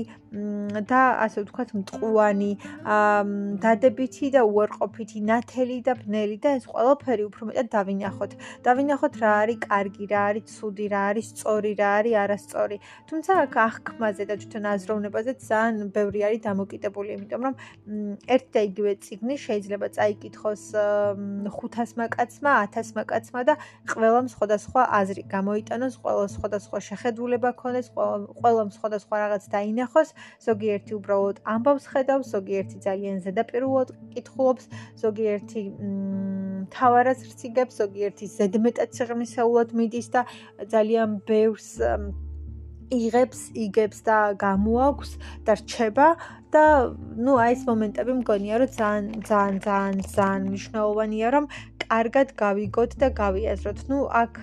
[0.87, 2.53] და ასე ვთქვათ, მტყუანი,
[2.85, 3.21] აა
[3.63, 8.33] დადებითი და უარყოფითი, ნათელი და ბნელი და ეს ყველაფერი უფრო მეტად დავინახოთ.
[8.67, 12.77] დავინახოთ რა არის კარგი, რა არის ცუდი, რა არის სწორი, რა არის არასწორი.
[13.09, 17.55] თუმცა აქ აღქმაზე და თვითონ აზროვნებაზე ძალიან ბევრი არის დამოკიდებული, იმიტომ რომ
[18.37, 23.55] ერთ და იგივე ციგნი შეიძლება წაიკითხოს 500-მა კაცმა, 1000-მა კაცმა და
[23.93, 27.89] ყველამ სხვადასხვა აზრი გამოიტანოს, ყველა სხვადასხვა შეხედულება ქონდეს,
[28.41, 30.09] ყველამ სხვადასხვა რაღაც დაინახოს.
[30.47, 34.36] ზოგიერთი უბრალოდ ამბავს ხედავს, ზოგიერთი ძალიან ზედაპირულად კითხულობს,
[35.03, 35.63] ზოგიერთი
[36.77, 40.23] თავარას რციგებს, ზოგიერთი ზედმეტად სიღრმისეულად მიდის და
[40.73, 41.69] ძალიან ბევრს
[42.95, 46.09] იღებს, იგებს და გამოაქვს და რჩება
[46.55, 46.65] და
[47.27, 51.45] ნუ აი ეს მომენტები მგონია რომ ძალიან ძალიან ძალიან ძალიან მნიშვნელოვანია რომ
[51.87, 53.79] კარგად გავიგოთ და გავიაზროთ.
[53.91, 54.35] ნუ აქ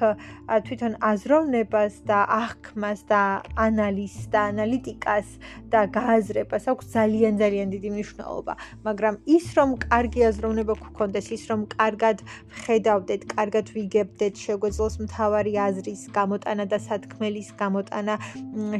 [0.67, 3.21] თვითონ აზროვნებას და აღქმას და
[3.65, 5.27] ანალიზს და ანალიტიკას
[5.73, 8.53] და გააზრებას აქვს ძალიან ძალიან დიდი მნიშვნელობა,
[8.87, 12.17] მაგრამ ის რომ კარგი აზროვნება გქონდეს, ის რომ კარგად
[12.63, 18.13] ხედავდეთ, კარგად ვიგებდეთ, შეგვეძლოს მთავარი აზრის გამოტანა და სათქმელის გამოტანა,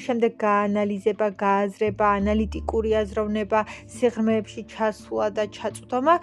[0.06, 3.13] შემდეგ გაანალიზება, გააზრება, ანალიტიკური აზროვნება,
[3.96, 6.16] სიღრმეებში ჩასვლა და ჩაწვდომა,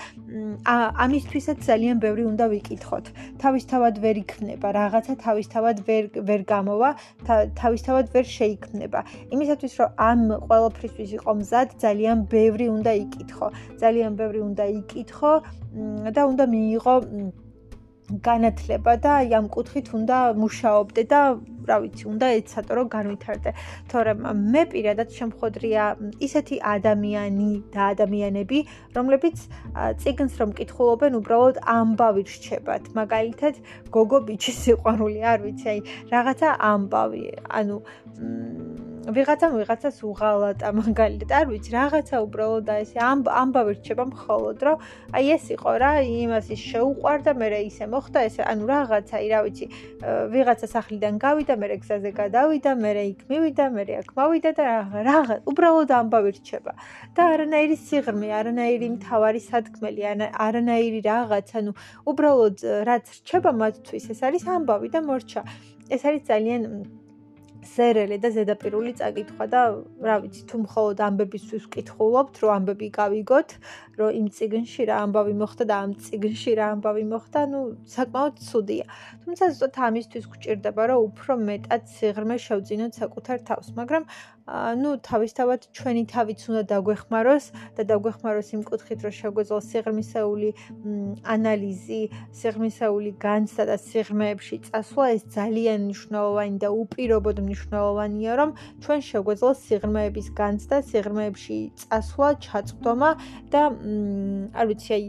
[1.04, 3.04] ამისთვისაც ძალიან ბევრი უნდა ვიკითხოთ.
[3.42, 6.90] თავისთავად ვერ იქნება, რაღაცა თავისთავად ვერ ვერ გამოვა,
[7.62, 9.00] თავისთავად ვერ შეიქმნება.
[9.34, 13.46] იმისათვის რომ ამ ყველაფრისთვის იყო მზად, ძალიან ბევრი უნდა იკითხო.
[13.82, 15.32] ძალიან ბევრი უნდა იკითხო
[16.14, 16.94] და უნდა მიიღო
[18.18, 21.20] განათლება და ამ კუთხით უნდა მუშაობდე და
[21.68, 23.50] რა ვიცი, უნდა ეცადო რომ განვითარდე.
[23.90, 24.20] თორემ
[24.52, 25.84] მე პირადად შემხოდრია
[26.26, 28.58] ისეთი ადამიანი და ადამიანები,
[28.96, 29.36] რომლებიც
[30.02, 32.82] ციგნს რომ კითხულობენ, უბრალოდ ამბავი რჩებათ.
[32.98, 33.54] მაგალითად,
[33.94, 37.24] გოგო ბიჩის სიყვარული, არ ვიცი, აი, რაღაცა ამბავი.
[37.60, 37.76] ანუ
[39.00, 44.76] ვიღაცამ ვიღაცას უღალატა მაგალითად არ ვიცი რაღაცა უბრალოდ და ესე ამ ამბავი რჩება მხოლოდ რომ
[45.16, 49.64] აი ეს იყო რა იმას ის შეუყვარდა მე ისე მოხდა ესე ანუ რაღაცა რა ვიცი
[50.36, 54.66] ვიღაცა სახლიდან გავიდა მე გზაზე გადავიდა მე იქ მივიდა მე აქ მოვიდა და
[55.08, 56.72] რაღა უბრალოდ ამბავი რჩება
[57.16, 60.02] და არანაირი სიღრმე არანაირი მთავარი სათქმელი
[60.46, 61.72] არანაირი რაღაც ანუ
[62.04, 65.40] უბრალოდ რაც რჩება მათთვის ეს არის ამბავი და მორჩა.
[65.90, 66.62] ეს არის ძალიან
[67.66, 69.60] სერელი და ზედაპირული წაკითხვა და
[70.08, 73.54] რა ვიცი თუ მხოლოდ ამბებისთვის ვკითხულობთ რომ ამბები გავიგოთ
[74.00, 77.60] რომ იმ ციგნში რა ამბავი მოხდა და ამ ციგნში რა ამბავი მოხდა ნუ
[77.94, 78.84] საკმაოდ ცუდია.
[79.24, 84.04] თუმცა ზუსტად ამისთვის გვჭირდება რომ უფრო მეტად სიღრმე შევძინოთ საკუთარ თავს მაგრამ
[84.82, 87.44] ну თავისთავად ჩვენი თავიც უნდა დაგვეხმაროს
[87.76, 90.50] და დაგვეხმაროს იმ კუთხით რომ შეგვეძლოს სიღრმისეული
[91.34, 92.02] ანალიზი,
[92.40, 95.04] სიღრმისეული განცდა და სიღრმეებში წასვლა.
[95.14, 98.50] ეს ძალიან მნიშვნელოვანი და უპირობოდ მნიშვნელოვანია რომ
[98.82, 103.10] ჩვენ შეგვეძლოს სიღრმეების განცდა, სიღრმეებში წასვლა, ჩაწვდომა
[103.52, 103.62] და
[104.58, 105.04] არ ვიცი აი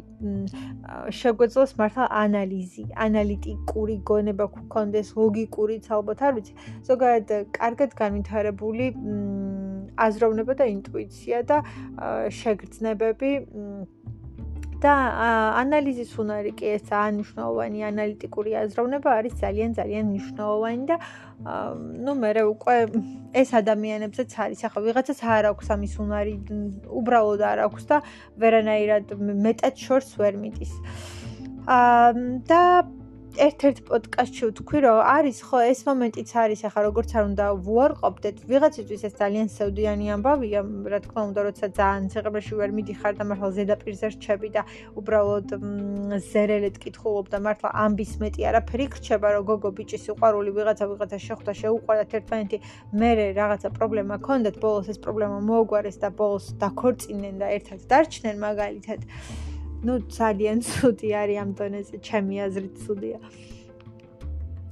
[1.10, 6.54] შეგვეძლოს მართლა ანალიზი, ანალიტიკური გონება გქონდეს, ლოგიკურიც ალბათ არ ვიცი,
[6.90, 8.86] ზოგადად კარგად განვითარებული
[10.08, 11.58] აზროვნება და ინტუიცია და
[12.42, 13.32] შეგრძნებები
[14.82, 14.94] და
[15.62, 20.98] ანალიზის უნარი კი ეს ძალიან მნიშვნელოვანი ანალიტიკური აზროვნება არის ძალიან ძალიან მნიშვნელოვანი და
[22.06, 22.78] ну მე უკვე
[23.42, 26.34] ეს ადამიანებსაც არის ახლა ვიღაცას არ აქვს ამის უნარი
[27.02, 27.98] უბრალოდ არ აქვს და
[28.42, 30.74] ვერანაირად მეტად შორს ვერ მიდის.
[31.70, 32.10] აა
[32.50, 32.62] და
[33.40, 39.02] ერთ-ერთ პოდკასტში ვთქვი, რომ არის ხო ეს მომენტიც არის ახლა როგორც არ უნდა ვუარყოფდეთ, ვიღაცისთვის
[39.08, 44.08] ეს ძალიან სევდიანი ამბავია, რა თქმა უნდა, როცა ძალიან ცეღებაში ვერ მიდიხარ და მართლა ზედაპირზე
[44.16, 44.62] რჩები და
[45.00, 45.48] უბრალოდ
[46.32, 51.52] ზერელეთ კითხულობ და მართლა ამბის მეტი არაფერი გრჩება, რომ გოგო ბიჭი სიყვარული ვიღაცა ვიღაცა შეხვდა,
[51.62, 52.58] შეუყვარდათ ერთმანეთი,
[53.00, 59.51] მე რაღაცა პრობლემა ქონდათ, ბოლოს ეს პრობლემა მოუგვარეს და ბოლოს დაქორწინდნენ და ერთად დარჩნენ მაგალითად.
[59.86, 63.18] Ну ძალიან ცუდი არის ამ დონეზე ჩემი აზრით ცუდია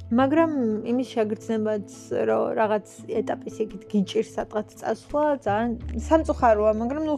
[0.10, 0.54] მაგრამ
[0.90, 1.90] იმის შეგრძნებაც
[2.26, 7.16] რომ რაღაც ეტაპის იქით გიჭირს სადღაც წასვლა ძალიან სამწუხაროა მაგრამ ნუ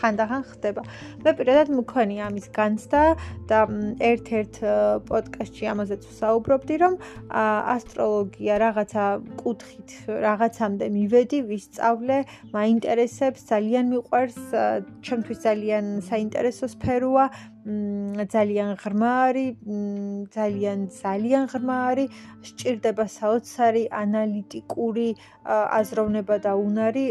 [0.00, 0.82] ხანდახან ხდება.
[1.24, 3.02] მე პირადად მქონია ამის განცდა
[3.52, 3.58] და
[4.00, 4.54] ერთ-ერთ
[5.12, 6.94] პოდკასტში ამაზეც ვსაუბრობდი რომ
[7.76, 9.04] ასტროლოგია რაღაცა
[9.36, 12.16] კუთხით რაღაცამდე მივედი ვისწავლე
[12.56, 14.40] მაინტერესებს ძალიან მიყვარს
[15.04, 19.50] ჩემთვის ძალიან საინტერესო სფეროა ძალიან ღრმა არის,
[20.34, 22.08] ძალიან ძალიან ღრმა არის,
[22.42, 25.08] სჭირდება საოცარი ანალიტიკური
[25.46, 27.04] აზროვნება და უნარი,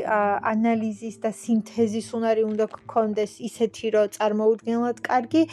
[0.52, 5.44] ანალიზის და სინთეზის უნარი უნდა გქონდეს ისეთი, რომ წარმოუდგენლად კარგი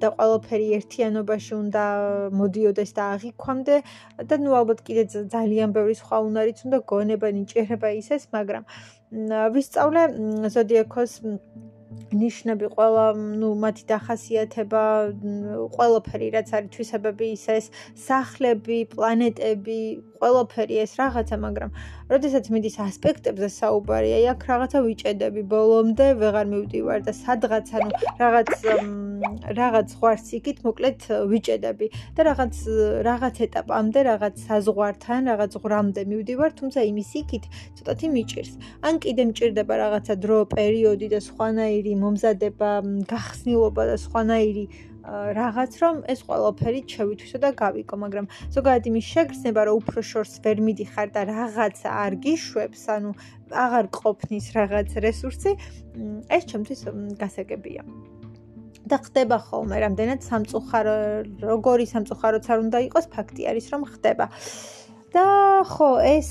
[0.00, 1.84] და ყველაფერი ერთიანობაში უნდა
[2.40, 3.76] მოდიოდეს და აღიქვამდე.
[4.28, 8.64] და ნუ ალბათ კიდე ძალიან ბევრი სხვა უნარიც უნდა გონება, ნიჭერება ისეს, მაგრამ
[9.54, 10.02] ვისწავლე
[10.56, 11.12] ზოდიაქოს
[12.12, 13.04] ნიშნები ყველა
[13.40, 14.82] ნუ მათი დახასიათება
[15.76, 17.70] ყველაფერი რაც არის თვისებები ისეს
[18.06, 19.80] სახლები პლანეტები
[20.20, 21.70] ყველაფერი ეს რაღაცა მაგრამ
[22.12, 27.90] როდესაც მიდის ასპექტებზე საუბარი აი აქ რაღაცა ვიჭედები ბოლომდე ვეღარ მივდივარ და სადღაც ანუ
[28.22, 28.50] რაღაც
[29.58, 32.54] რაღაც ხვარს იქით მოკლედ ვიჭედები და რაღაც
[33.08, 37.44] რაღაც ეტაპამდე რაღაც საზღვართან რაღაც ღრამდე მივდივარ თუმცა იმის იქით
[37.78, 38.52] ცოტათი მიჭირს.
[38.88, 42.70] ან კიდე მჭირდება რაღაცა დრო პერიოდი და სხვანაირი მომზადება
[43.12, 44.64] გახსნილობა და სხვანაირი
[45.06, 50.58] რაღაც რომ ეს ყველაფერი შევითვისო და გავიკო, მაგრამ ზოგადად იმის შეგრძნება რომ უფრო შორს ვერ
[50.66, 53.10] მიდიხარ და რაღაც არ გიშვებს, ანუ
[53.64, 55.52] აღარ ყოფნის რაღაც რესურსი,
[56.28, 56.80] ეს ჩემთვის
[57.18, 57.82] გასაგებია.
[58.88, 60.96] და ხდება ხოლმე, რამდენად სამწუხარო,
[61.44, 64.26] როგორი სამწუხაროც არ უნდა იყოს, ფაქტი არის რომ ხდება.
[65.14, 65.24] და
[65.68, 66.30] ხო ეს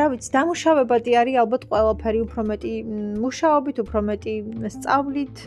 [0.00, 2.72] რა ვიცი დამუშავებადი არის ალბათ ყველაფერი უფრო მეტი
[3.24, 4.34] მუშაობით უფრო მეტი
[4.76, 5.44] სწავლით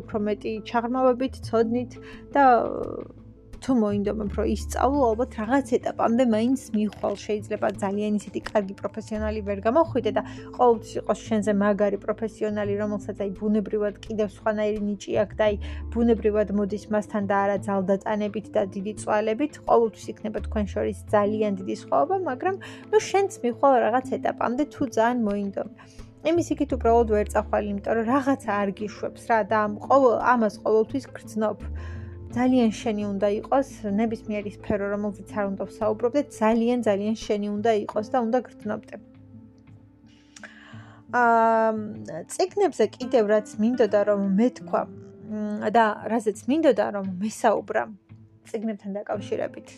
[0.00, 1.98] უფრო მეტი ჩაღრმავებით ცოდნით
[2.36, 2.44] და
[3.64, 9.58] თუ მოინდომებ რომ ისწავლო ალბათ რაღაც ეტაპამდე მაინც მიხვალ შეიძლება ძალიან ისეთი კარგი პროფესიონალი ვერ
[9.66, 10.22] გამოხვიდე და
[10.56, 15.56] ყოველთვის იყოს შენზე მაგარი პროფესიონალი რომელსაც აი ბუნებრივად კიდევ სხვანაირი ნიჭი აქვს და აი
[15.96, 19.52] ბუნებრივად მოდის მასთან და არა ძალდატანებით და დიდი წვალებით.
[19.64, 22.56] ყოველთვის იქნება თქვენ შორის ძალიან დიდი სხვაობა მაგრამ
[22.92, 25.72] ნუ შენც მიხვალ რაღაც ეტაპამდე თუ ძალიან მოინდომებ
[26.24, 30.54] იმის იქით უბრალოდ ვერ წახვალ იმიტომ რომ რაღაცა არ გიშვებს რა და ამ ყოველ ამას
[30.64, 31.58] ყოველთვის გრძნობ
[32.34, 38.06] ძალიან შენი უნდა იყოს ნებისმიერი სფერო რომელზეც არ უნდა ვსაუბრობდე ძალიან ძალიან შენი უნდა იყოს
[38.12, 38.96] და უნდა გრძნობდე.
[41.14, 44.82] აა ციგნებზე კიდევ რაც მინდოდა რომ მეთქვა
[45.76, 47.84] და რაზეც მინდოდა რომ მესაუბრა
[48.50, 49.68] ციგნებთან დაკავშირებით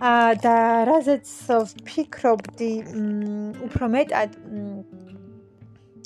[0.00, 0.56] აა და
[0.88, 2.72] რაზეც ვფიქრობდი
[3.68, 4.30] უფრო მეტად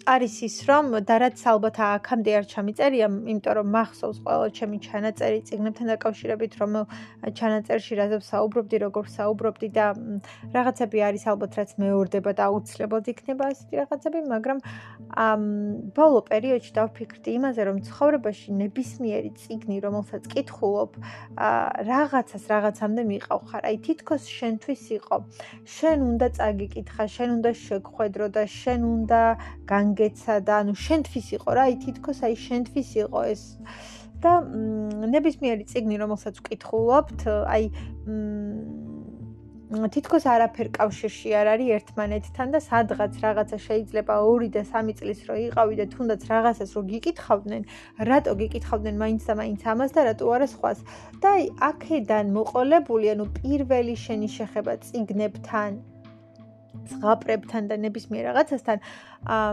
[0.09, 5.41] არის ის რომ და რაც ალბათ აქამდე არ ჩამიწერია, იმიტომ რომ მახსოვს ყველა ჩემი ჩანაწერი
[5.49, 6.73] ციგნებთან დაკავშირებით, რომ
[7.39, 9.87] ჩანაწერში რაზეც საუბრობდი, როგორ საუბრობდი და
[10.57, 14.59] რაღაცები არის ალბათ რაც მეორდება და აუცილებლად იქნება ასეთი რაღაცები, მაგრამ
[15.29, 15.43] ამ
[15.93, 20.93] ბოლო პერიოდში დავფიქრდი იმაზე, რომ ცხოვრებაში ნებისმიერი ციგნი, რომელსაც კითხულობ,
[21.93, 23.63] რაღაცას რაღაცამდე მიყავ ხარ.
[23.69, 25.17] აი თითქოს შენთვის იყო.
[25.69, 29.21] შენ უნდა წაგიკითხა, შენ უნდა შეგხვედრო და შენ უნდა
[29.69, 33.43] განგ გეცა და ანუ შენთვის იყო რა, აი თითქოს აი შენთვის იყო ეს
[34.23, 34.33] და
[35.15, 37.21] ნებისმიერი ციგნი რომელსაც ვკითხულობთ,
[37.55, 37.65] აი
[39.69, 45.37] თითქოს არაფერ კავშირში არ არის ერთმანეთთან და სადღაც რაღაცა შეიძლება 2 და 3 წლის რო
[45.45, 47.63] იყავი და თუნდაც რაღაცას რო გიკითხავდნენ,
[48.09, 50.79] რატო გიკითხავდნენ მაინც და მაინც ამას და რატო არა სხვას.
[51.21, 55.71] და აი აქედან მოყოლებული, ანუ პირველი შენი შეხება ციგნებთან
[56.89, 58.79] ზღაპრებთან და ნებისმიერ რაღაცასთან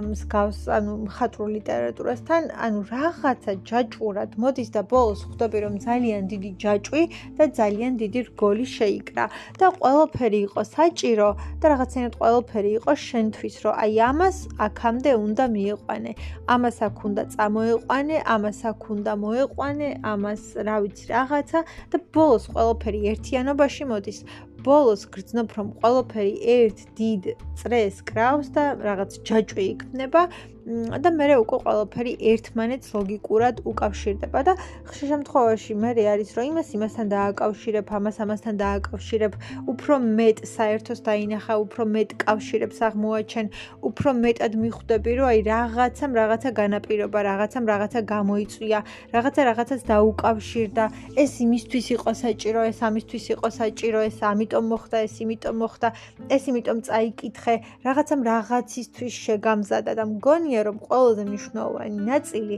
[0.05, 7.03] მსგავს ანუ მხატვრულ ლიტერატურასთან ანუ რაღაცა ჯაჭურად მოდის და ბოლოს ხვდები რომ ძალიან დიდი ჯაჭვი
[7.39, 9.25] და ძალიან დიდი რგოლი შეიკრა.
[9.59, 16.11] და ყველაფერი იყო საჭირო და რაღაცნაირად ყველაფერი იყო შენთვის რომ აი ამას აქამდე უნდა მიიყვანე.
[16.55, 21.59] ამას აქ უნდა წამოეყვანე ამას აქ უნდა მოეყვანე ამას რა ვიცი რაღაცა
[21.91, 24.19] და ბოლოს ყველაფერი ერთიანობაში მოდის
[24.65, 27.29] ბოლოს გრძნობ რომ ყველაფერი ერთ დიდ
[27.61, 30.23] წრეს კრავს და რაღაც ჯაჭვი იქნება
[30.65, 34.53] და მე უკვე ყველაფერი ერთმანეთს ლოგიკურად უკავშირდება და
[34.89, 39.33] ხშირ შემთხვევაში მე არის რომ იმას იმასთან დააკავშირებ, ამას ამასთან დააკავშირებ,
[39.69, 43.45] უფრო მეტ საერთოს დაინახა, უფრო მეტ კავშირებს აღმოაჩენ,
[43.89, 48.79] უფრო მეტად მიხვდები რომ აი რაღაცამ რაღაცა განაპირობა, რაღაცამ რაღაცა გამოიწვია,
[49.13, 55.15] რაღაცა რაღაცას დაუკავშირდა, ეს იმისთვის იყო საჭირო, ეს ამისთვის იყო საჭირო, ეს ამიტომ მოხდა, ეს
[55.21, 55.87] იმიტომ მოხდა,
[56.35, 57.53] ეს იმიტომ წაიკითხე,
[57.85, 62.57] რაღაცამ რაღაცისთვის შეგამზადა და მგონი მგონია რომ ყველაზე მნიშვნელოვანი ნაწილი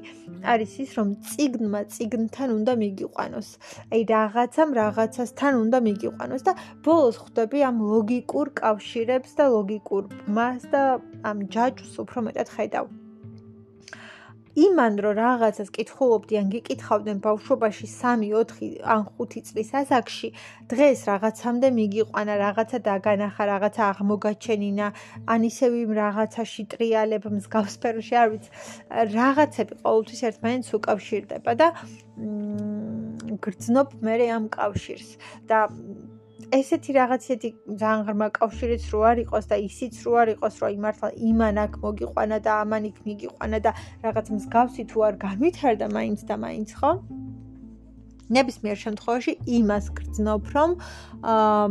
[0.54, 3.50] არის ის რომ ციგნმა ციგნთან უნდა მიგიყვანოს.
[3.94, 6.54] აი რაღაცამ რაღაცასთან უნდა მიგიყვანოს და
[6.86, 10.04] ბოლოს ხვდები ამ ლოგიკურ კავშირებს და ლოგიკურ
[10.38, 10.84] მას და
[11.30, 13.07] ამ ჯაჭვს უფრო მეტად ხედავ.
[14.58, 20.30] იმან რომ რაღაცას კითხულობდი ან გიკითხავდნენ ბავშვობაში 3-4 ან 5 წლის ასაკში,
[20.72, 24.88] დღეს რაღაცამდე მიგიყვანა, რაღაცა დაგანახა, რაღაცა აღმოგაჩენინა,
[25.30, 28.50] ან ისევ იმ რაღაცაში ტრიალებ მსგავს სფეროში, არ ვიცი,
[29.14, 31.68] რაღაცები ყოველთვის ერთმანეთს უკავშირდება და
[33.46, 35.10] გრძნობ მე ამ კავშირს.
[35.50, 35.70] და
[36.56, 37.50] ესეთი რაღაცეთი
[37.82, 41.56] ძალიან ღრმა კავშირიც რო არ იყოს და ისიც რო არ იყოს, რომ აი მართლა იმან
[41.64, 43.72] აქ მოგიყვანა და ამან იქ მიგიყვანა და
[44.06, 46.92] რაღაც მსგავსი თუ არ გამithერდა მაინც და მაინც ხო?
[48.28, 50.72] ნებისმიერ შემთხვევაში იმას გრძნობ, რომ
[51.24, 51.66] აა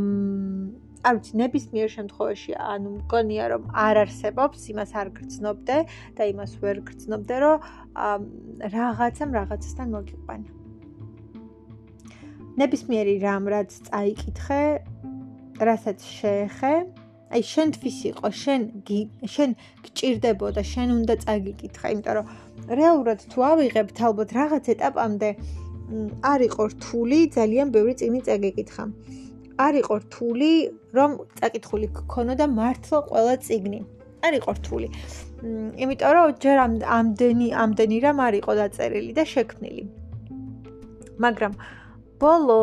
[1.06, 5.76] არ ვიცი, ნებისმიერ შემთხვევაში ანუ მგონია რომ არ არსებობს, იმას არ გრძნობდე
[6.18, 7.56] და იმას ვერ გრძნობდე, რომ
[8.76, 10.65] რაღაცამ რაღაცასთან მოგიყვანა.
[12.60, 14.62] ნებისმიერი რამ რაც წაიკითხე,
[15.68, 16.74] რასაც შეეხე,
[17.26, 18.62] აი შენთვის იყო, შენ
[19.34, 19.50] შენ
[19.84, 22.26] გჭირდებოდა, შენ უნდა წაგიკითხე, იმიტომ რომ
[22.80, 25.30] რეალურად თუ ავიღებთ ალბათ რაღაც ეტაპამდე
[26.32, 28.84] არ იყო რთული ძალიან ბევრი წინი წაგიკითხა.
[29.66, 30.50] არ იყო რთული,
[30.96, 33.80] რომ წაკითხული გქონოდა მართლა ყველა წიგნი.
[34.26, 34.88] არ იყო რთული.
[35.84, 36.58] იმიტომ რომ ჯერ
[36.98, 39.82] ამდენი ამდენი რამ არ იყო დაწერილი და შექმნილი.
[41.24, 41.52] მაგრამ
[42.20, 42.58] ბოლო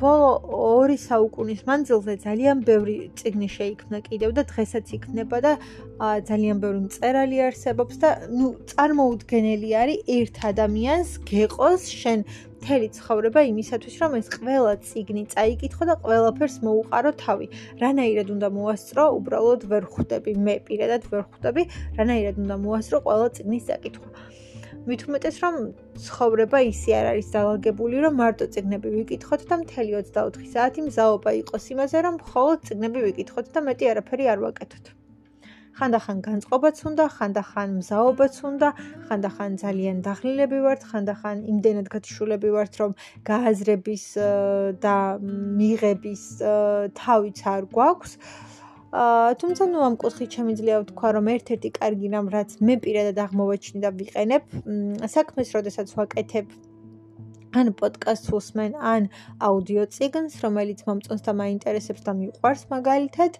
[0.00, 5.52] ბოლო ორი საუკუნის მანძილზე ძალიან ბევრი ციგნი შეიქმნა კიდევ და დღესაც იქნება და
[6.28, 12.26] ძალიან ბევრი მწერალი არსებობს და ნუ წარმოუდგენელი არის ერთ ადამიანს გეყოს შენ
[12.62, 17.46] მთელი ცხოვრება იმისათვის რომ ეს ყველა ციგნი წაიკითხო და ყველაფერს მოუყარო თავი.
[17.82, 21.62] რანაირად უნდა მოასწრო, უბრალოდ ვერ ხვდები მე პირადად ვერ ხვდები,
[21.98, 24.08] რანაირად უნდა მოასწრო ყველა ციგნის წაკითხვა.
[24.82, 25.56] მით უმეტეს რომ
[26.04, 31.68] ცხოვრება ისე არ არის დაალაგებული რომ მარტო წიგნები ვიკითხოთ და მთელი 24 საათი მზაობა იყოს
[31.74, 34.90] იმაზე რომ მხოლოდ წიგნები ვიკითხოთ და მეტი არაფერი არ ვაკეთოთ.
[35.78, 38.68] ხანდახან განწყობაც უნდა, ხანდახან მზაობაც უნდა,
[39.06, 42.92] ხანდახან ძალიან დაღლილები ვართ, ხანდახან იმდენად გათიშულები ვართ რომ
[43.30, 44.06] გააზრების
[44.82, 44.96] და
[45.62, 46.22] მიღების
[46.98, 48.12] თავიც არ გვაქვს.
[48.18, 48.51] აა
[48.92, 53.90] თუმცა ნუ ამ კუთხით შემიძლია ვთქვა, რომ ერთ-ერთი კარგი რამ რაც მე პირადად აღმოვაჩინე და
[54.00, 54.42] ვიყენებ,
[55.08, 56.46] საქმეს როდესაც ვაკეთებ
[57.52, 59.08] ან პოდკასტს უსმენ, ან
[59.48, 63.32] აუდიო წიგნს, რომელიც მომწონს და მაინტერესებს და მიყვარს მაგალითად,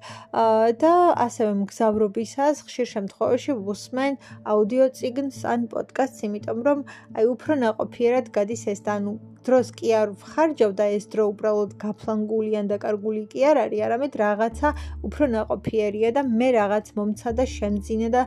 [0.84, 0.92] და
[1.26, 4.20] ასევე მგზავრობისას ხშირ შემთხვევაში ვუსმენ
[4.52, 6.78] აუდიო წიგნს ან პოდკასტს, იმიტომ რომ
[7.16, 11.76] აი უფრო ناყოფიერად გადის ეს და ანუ დროს კი არ ვხარჯავ და ეს დრო უბრალოდ
[11.82, 14.68] გაფლანგული ან დაკარგული კი არ არის, არამედ რაღაცა
[15.08, 18.22] უფრო ناقოფიერია და მე რაღაც მომცა და შემძინე და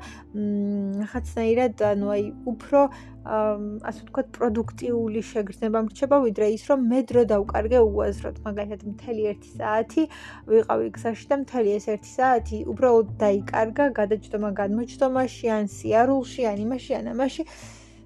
[1.01, 2.23] რაღაცნაირად ანუ აი
[2.53, 2.79] უფრო
[3.25, 9.47] ასე ვთქვათ, პროდუქტიული შეგრძნება მრჩება, ვიდრე ის, რომ მე დრო დავკარგე უაზროდ, მაგალითად, მთელი 1
[9.57, 10.03] საათი
[10.51, 17.05] ვიყავი გზაში და მთელი ეს 1 საათი უბრალოდ დაიკარგა გადაჯდომა-განმოჯდომაში, ან სიარულში, ან იმაში, ან
[17.15, 17.49] ამაში.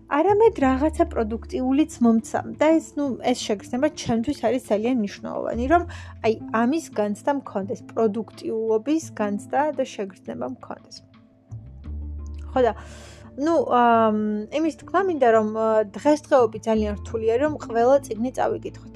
[0.09, 5.83] არამედ რაღაცა პროდუქტიულიც მომცა და ეს ნუ ეს შეგრძნება ჩემთვის არის ძალიან მნიშვნელოვანი რომ
[6.25, 10.97] აი ამის განცდა მქონდეს პროდუქტიულობის განცდა და შეგრძნება მქონდეს.
[12.49, 12.73] ხო და
[13.45, 13.55] ნუ
[14.57, 15.47] იმის თქმა მინდა რომ
[15.93, 18.95] დღესდღეობით ძალიან რთულია რომ ყველა წიგნი წავიკითხოთ.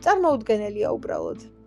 [0.00, 1.57] წარმოუდგენელია უბრალოდ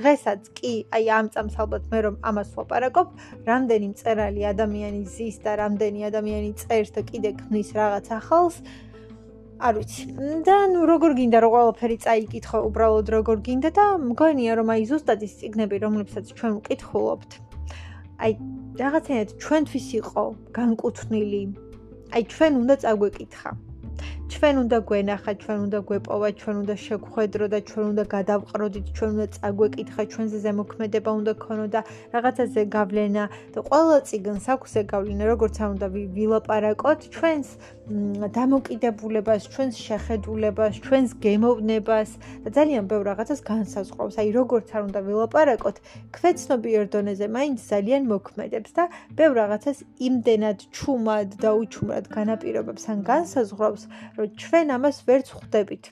[0.00, 3.08] დღესაც კი, აი ამ წამს ალბათ მე რომ ამას ვაპარაკობ,
[3.48, 8.56] რამდენი მწერალი ადამიანი ზის და რამდენი ადამიანი წერს და კიდე ქმნის რაღაც ახალს.
[9.60, 10.04] არ ვიცი.
[10.48, 15.20] და ნუ როგორ გინდა რომ ყველაფერი წაიკითხო, უბრალოდ როგორ გინდა და მგონია რომ აი ზუსტად
[15.26, 17.30] ის ციგნები, რომლებსაც ჩვენ ვკითხულობთ.
[18.24, 18.32] აი
[18.80, 20.24] რაღაცნაირად ჩვენთვის იყო
[20.56, 21.42] განკუთვნილი.
[22.16, 23.50] აი ჩვენ უნდა წაგვეკითხა.
[24.30, 29.26] ჩვენ უნდა გვენახა, ჩვენ უნდა გვეპოვა, ჩვენ უნდა შეგხვედრო და ჩვენ უნდა გადავყროდით, ჩვენ უნდა
[29.36, 31.80] წაგვეკითხა, ჩვენზე ზემოქმედება უნდა ქონოდა,
[32.14, 37.48] რაღაცაზე გავლენა და ყველა ციგნს აქვს ზეგავლენა, როგორც არ უნდა ვილაპარაკოთ, ჩვენს
[38.38, 42.10] დამოკიდებულებას, ჩვენს შეხედულებას, ჩვენს გემოვნებას
[42.44, 44.14] და ძალიან ბევრ რაღაცას განსაზღვრავს.
[44.20, 45.76] აი, როგორც არ უნდა ვილაპარაკოთ,
[46.14, 48.84] ქვეცნობიერ დონეზე მაინც ძალიან მოქმედებს და
[49.18, 53.82] ბევრ რაღაცას იმდენად ჩუმად და უჩუმრად განაპირობებს ან განსაზღვრავს,
[54.20, 55.84] რომ ჩვენ ამას ვერც ხვდებით.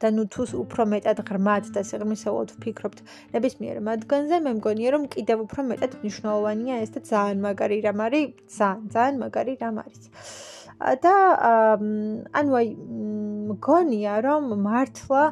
[0.00, 2.98] და ნუ თუ უფრო მეტად ღრმად და სიღრმისეულად ვფიქრობთ
[3.32, 8.28] ნებისმიერ მათგანზე, მე მგონია რომ კიდევ უფრო მეტად მნიშვნელოვანია ეს და ძალიან მაგარი რამ არის,
[8.58, 10.02] ძალიან ძალიან მაგარი რამ არის.
[10.78, 11.16] და
[12.36, 12.68] ანუ აი
[13.46, 15.22] მგონია რომ მართლა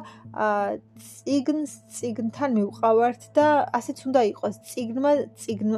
[1.05, 3.45] ციგნს ციგნთან მივყავართ და
[3.77, 5.11] ასეც უნდა იყოს ციგნმა
[5.43, 5.75] ციგნ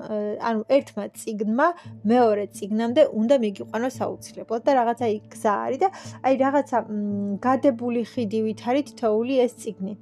[0.49, 1.67] ანუ ერთმა ციგნმა
[2.11, 5.89] მეორე ციგნამდე უნდა მიგიყვანოს აუცილებლად და რაღაცა იქ გზა არის და
[6.23, 6.77] აი რაღაცა
[7.47, 9.93] გადებული ხიდივით არის თითოული ეს ციგნი.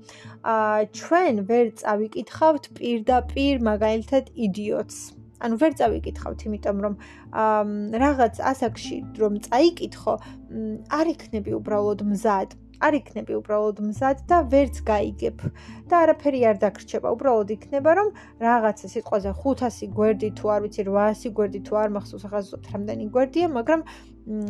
[0.55, 5.24] აა ჩვენ ვერ წავიკითხავთ პირდაპირ მაგალითად იდიოტს.
[5.45, 6.95] ანუ ვერ წავიკითხავთ, იმიტომ რომ
[8.05, 10.13] რაღაც ასაკში რომ წაიკითხო,
[10.99, 12.49] არ იქნები უბრალოდ მზად.
[12.83, 15.37] არ იქნები უბრალოდ მზად და ვერც გაიგებ
[15.89, 17.07] და არაფერი არ დაგრჩება.
[17.15, 18.09] უბრალოდ იქნება რომ
[18.43, 23.05] რაღაცა სიტყვაზე 500 გვერდი თუ არ ვიცი 800 გვერდი თუ არ მახსოვს ახლა ზუსტად რამდენი
[23.15, 23.81] გვერდია, მაგრამ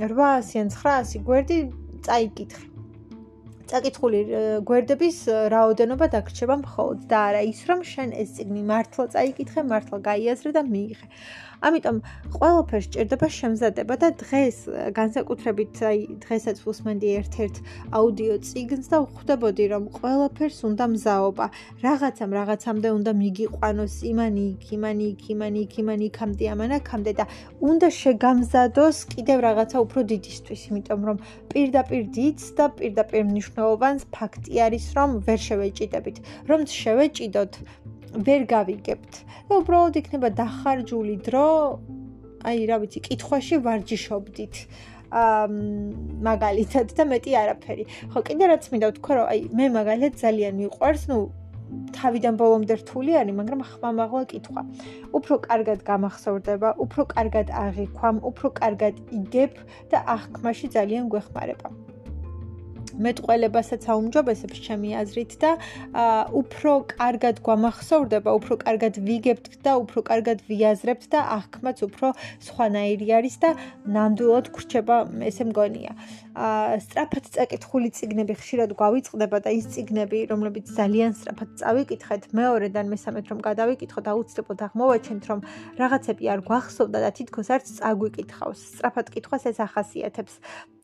[0.10, 1.58] 800 ან 900 გვერდი
[2.02, 2.75] წაიკითხე.
[3.72, 4.20] წაკითხული
[4.70, 5.18] გვერდების
[5.54, 10.64] რაოდენობა დაგრჩება მხოლოდ და არა ის რომ შენ ეს წიგნი მართლა წაიკითხე, მართლა გაიაზრე და
[10.70, 11.08] მიიღე.
[11.62, 11.98] ამიტომ
[12.36, 14.58] ყველაფერს ჭირდება შემზადება და დღეს
[15.00, 17.56] განსაკუთრებით აი დღესაც ვუსმენდი ერთ-ერთ
[18.00, 21.46] აუდიო წიგნს და ვხვდებოდი რომ ყველაფერს უნდა მზაობა.
[21.86, 27.26] რაღაცამ რაღაცამდე უნდა მიგიყვანოს იმანი იქ, იმანი იქ, იმანი იქ, იმანი იქამდე ამანაკამდე და
[27.70, 31.18] უნდა შეგამზადოს კიდევ რაღაცა უფრო დიდისთვის, იმიტომ რომ
[31.52, 36.18] პირდაპირ დიდს და პირდაპირ მნიშვნელოვანს ფაქტი არის რომ ვერ შევეჭიდებით.
[36.50, 37.54] რომ შევეჭიდოთ
[38.16, 39.14] ვერ გავიგებთ.
[39.50, 41.48] და უბრალოდ იქნება დახარჯული დრო
[42.48, 44.56] აი რა ვიცი კითხვაში ვარჯიშობდით
[45.12, 45.48] აა
[46.28, 47.84] მაგალითად და მეტი არაფერი.
[48.12, 51.20] ხო კიდე რაც მინდა ვთქვა რომ აი მე მაგალითად ძალიან მიყვარს ნუ
[51.98, 54.62] თავიდან ბოლომდე რთული არის მაგრამ ხმამაღლა კითხვა.
[55.18, 59.54] უფრო კარგად გამახსოვრდება უფრო კარგად აღიქვამ უფრო კარგად იგებ
[59.92, 61.95] და აღქმაში ძალიან გვეხმარება
[63.00, 65.52] მეტყველებასაც აუმჯობესებს ჩემი აზრით და
[66.42, 72.14] უფრო კარგად გვამახსოვრდება, უფრო კარგად ვიგებთ და უფრო კარგად ვიაზრებთ და აღქმაც უფრო
[72.48, 73.50] სხვანაირი არის და
[73.86, 74.98] ნამდვილად გრჩება
[75.32, 75.92] ესე მგონია.
[76.36, 83.26] აა სწრაფად წაკითხული ციგნები ხშირად გვავიწყდება და ის ციგნები, რომლებიც ძალიან სწრაფად წავიკითხეთ, მეორედან მესამედ
[83.32, 85.40] რომ გადავიკითხოთ, აუცილებლად აღმოვაჩენთ, რომ
[85.80, 88.60] რაღაცები არ გვახსოვდა და თითქოს არც წაგვიკითხავს.
[88.76, 90.34] სწრაფად კითხვას ეს ახასიათებს.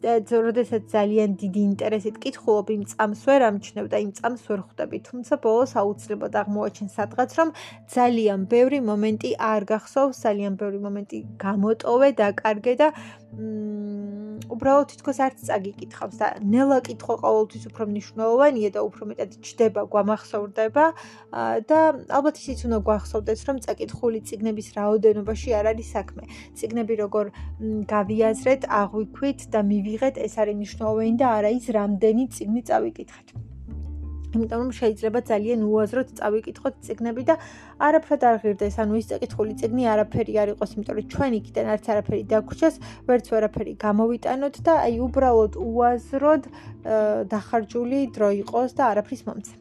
[0.02, 1.62] როდესაც ძალიან დიდი
[2.02, 6.90] ინტერესით კითხულობ იმ წამს ვერ ამჩნევ და იმ წამს ვერ ხვდები, თუმცა ბოლოს აუცილებლად აღმოაჩენ
[6.98, 7.50] სადღაც, რომ
[7.94, 12.88] ძალიან ბევრი მომენტი არ გახსოვს, ძალიან ბევრი მომენტი გამოტოვე, დაკარგე და
[13.32, 14.22] მ
[14.52, 20.86] უბრალოდ თითქოს არც წაგიკითხავს და ნელა კითხვა ყოველთვის უფრო მნიშვნელოვანია და უფრო მეტად ჯდება, გვამახსოვრდება
[21.72, 21.80] და
[22.18, 26.24] ალბათ ისიც უნდა გვახსოვდეს, რომ წაკითხული ციგნების რაოდენობაში არ არის საქმე.
[26.58, 27.26] ციგნები როგორ
[27.94, 33.51] გავიაზრეთ, აღვიქვით და მივიღეთ, ეს არის მნიშვნელოვანი და არა ის რამდენი ციგნი წავიკითხეთ.
[34.32, 37.36] იმიტომ რომ შეიძლება ძალიან უაზროდ წავიკითხოთ ციგნები და
[37.88, 41.86] არაფრად არ ღირდეს, ანუ ის წაკითხული ციგნი არაფერი არ იყოს, იმიტომ რომ ჩვენ იქიდან არც
[41.92, 42.76] არაფერი დაგვრჩეს,
[43.08, 46.44] ვერც არაფერი გამოვიტანოთ და აი უბრალოდ უაზროდ
[47.34, 49.60] დახარჯული დრო იყოს და არაფრის მომცემ.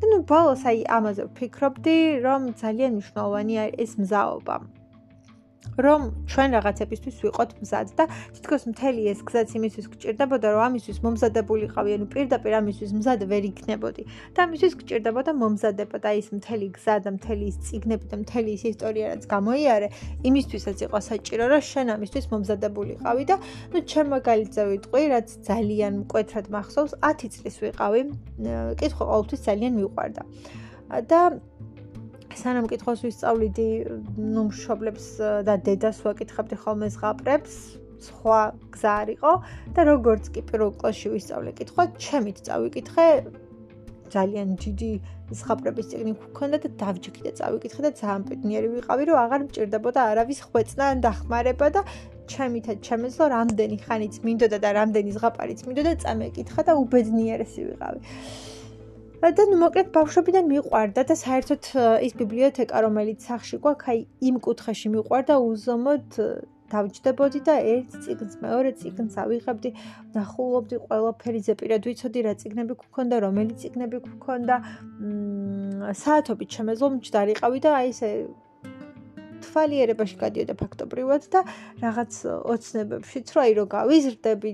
[0.00, 4.56] და ნუ ბოლოს აი ამაზე ვფიქრობდი, რომ ძალიან მნიშვნელოვანია ეს მზაობა.
[5.76, 6.00] რომ
[6.30, 8.04] ჩვენ რაღაცებისთვის ვიყოთ მზად და
[8.36, 14.02] თითქოს მთელი ეს გზაც იმისთვის გჭირდებოდა რომ ამისთვის მომზადებულიყავი ანუ პირდაპირ ამისთვის მზად ვერ იქნებოდი.
[14.34, 18.62] და ამისთვის გჭირდებოდა მომზადება და ის მთელი გზა და მთელი ის ციგნები და მთელი ის
[18.72, 19.88] ისტორია რაც გამოიარე
[20.28, 23.36] იმისთვისაც იყო საჭირო რომ შენ ამისთვის მომზადებულიყავი და
[23.72, 28.00] ნუ ჩემ მაგალითზე ვიტყვი რაც ძალიან მკვეთრად მახსოვს 10 წლის ვიყავი
[28.80, 30.22] კითხვა ყოველთვის ძალიან მიყვარდა.
[31.10, 31.20] და
[32.36, 33.68] სანამ კითხოს ვისწავლიდი,
[34.34, 35.06] ნუ მშობლებს
[35.48, 37.56] და დედას ვაკითხებდი ხოლმე ზღაპრებს,
[38.06, 38.40] სხვა
[38.76, 39.32] გზა არ იყო
[39.76, 43.06] და როგორც კი პირველ კლასში ვისწავლე კითხვა, ჩემით წავიკითხე
[44.12, 44.90] ძალიან დიდი
[45.38, 50.40] ზღაპრების წიგნი გქონდა და დავჯექი და წავიკითხე და ძალიან პედნიერი ვიყავი, რომ აღარ მჭირდებოდა არავის
[50.46, 51.80] ხვეწნა ან დახმარება და
[52.30, 58.00] ჩემითაც ჩემეძლო რამდენი ხანიც მინდოდა და რამდენი ზღაპარიც მინდოდა წამეკითხა და უბედნიერესი ვიყავი.
[59.34, 61.68] და ნუ მოკლედ ბავშვობიდან მიყვარდა და საერთოდ
[62.06, 66.18] ის ბიბლიოთეკა რომელიც სახში გვაქვს აი იმ კუთხეში მიყვარდა უზომოდ
[66.70, 69.70] დავჯდებოდი და ერთ ციგნს მეორე ციგნს ავიღებდი
[70.14, 74.56] ნახულობდი ყველაფერი ზეპირად ვიცოდი რა ციგნები გქონდა რომელი ციგნები გქონდა
[76.02, 78.10] საათობით შემეძლო მჯდარიყავი და აი ესე
[79.46, 81.40] თვალიერებაში გადიოდა ფაქტობრივად და
[81.82, 82.12] რაღაც
[82.54, 84.50] ოცნებებშიც რომ აი რო გავიზრდები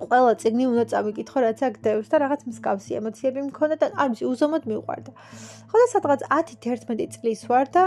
[0.00, 4.24] ყველა ციგნი უნდა წავიკითხო, რაც აქ დევს და რაღაც მსგავსი ემოციები მქონდა და არ ვიცი,
[4.32, 5.10] უზომოდ მიყვარდა.
[5.70, 7.82] ხოლო სადღაც 10-11 წლის ვარ და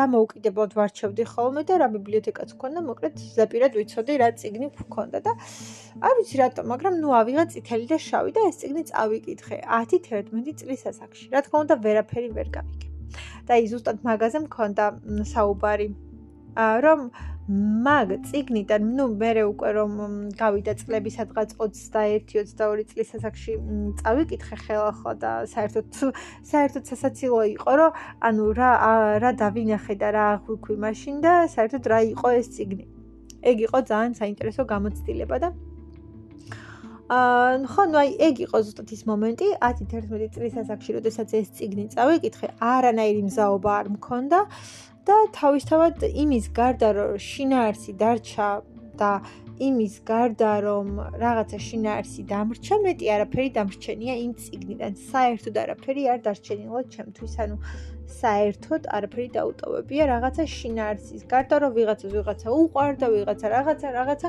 [0.00, 5.32] დამოუკიდებლად ვარჩევდი ხოლმე და რა ბიბლიოთეკაც მქონდა, მოკლედ ზეპირად ვიცოდი რა ციგნი მქონდა და
[6.00, 10.82] არ ვიცი რატომ, მაგრამ ნუ ავიღე წითელი და შავი და ეს ციგნი წავიკითხე 10-11 წლის
[10.90, 11.24] ასაკში.
[11.34, 12.86] რა თქმა უნდა, ვერაფერი ვერ გავიგე.
[13.46, 14.84] და ის ზუსტად მაგაზე მქონდა
[15.32, 15.88] საუბარი.
[16.55, 17.09] რომ
[17.85, 19.91] მაგ ციგნიდან, ну, მე უკვე რომ
[20.39, 23.53] გავიდა წლები სადღაც 21-22 წლის ასაკში
[24.01, 25.85] წავიკითხე ხელა ხო და საერთოდ
[26.51, 27.91] საერთოდ სასაცილო იყო, რომ
[28.29, 28.71] ანუ რა
[29.21, 32.85] რა დავინახე და რა აღვიქვი მაშინ და საერთოდ რა იყო ეს ციგნი.
[33.45, 35.49] ეგ იყო ძალიან საინტერესო გამოცდილება და
[37.05, 41.85] აა ხო, ну, აი, ეგ იყო ზუსტად ის მომენტი 10-11 წლის ასაკში, როდესაც ეს ციგნი
[41.93, 44.39] წავიკითხე, არანაირი მზაობა არ მქონდა.
[45.10, 48.48] და თავისთავად იმის გარდა რომ შინაარსი დარჩა
[49.00, 49.12] და
[49.68, 50.88] იმის გარდა რომ
[51.22, 54.92] რაღაცა შინაარსი დამრჩა, მეტი არაფერი დამრჩენია იმ ციგნიდან.
[55.10, 57.56] საერთოდ არაფერი არ დარჩენილა ჩემთვის, ანუ
[58.20, 64.28] საერთოდ არაფერი დაუტოვებია რაღაცა შინაარსის გარდა რომ ვიღაცას ვიღაცა უყვარდა, ვიღაცა რაღაცა რაღაცა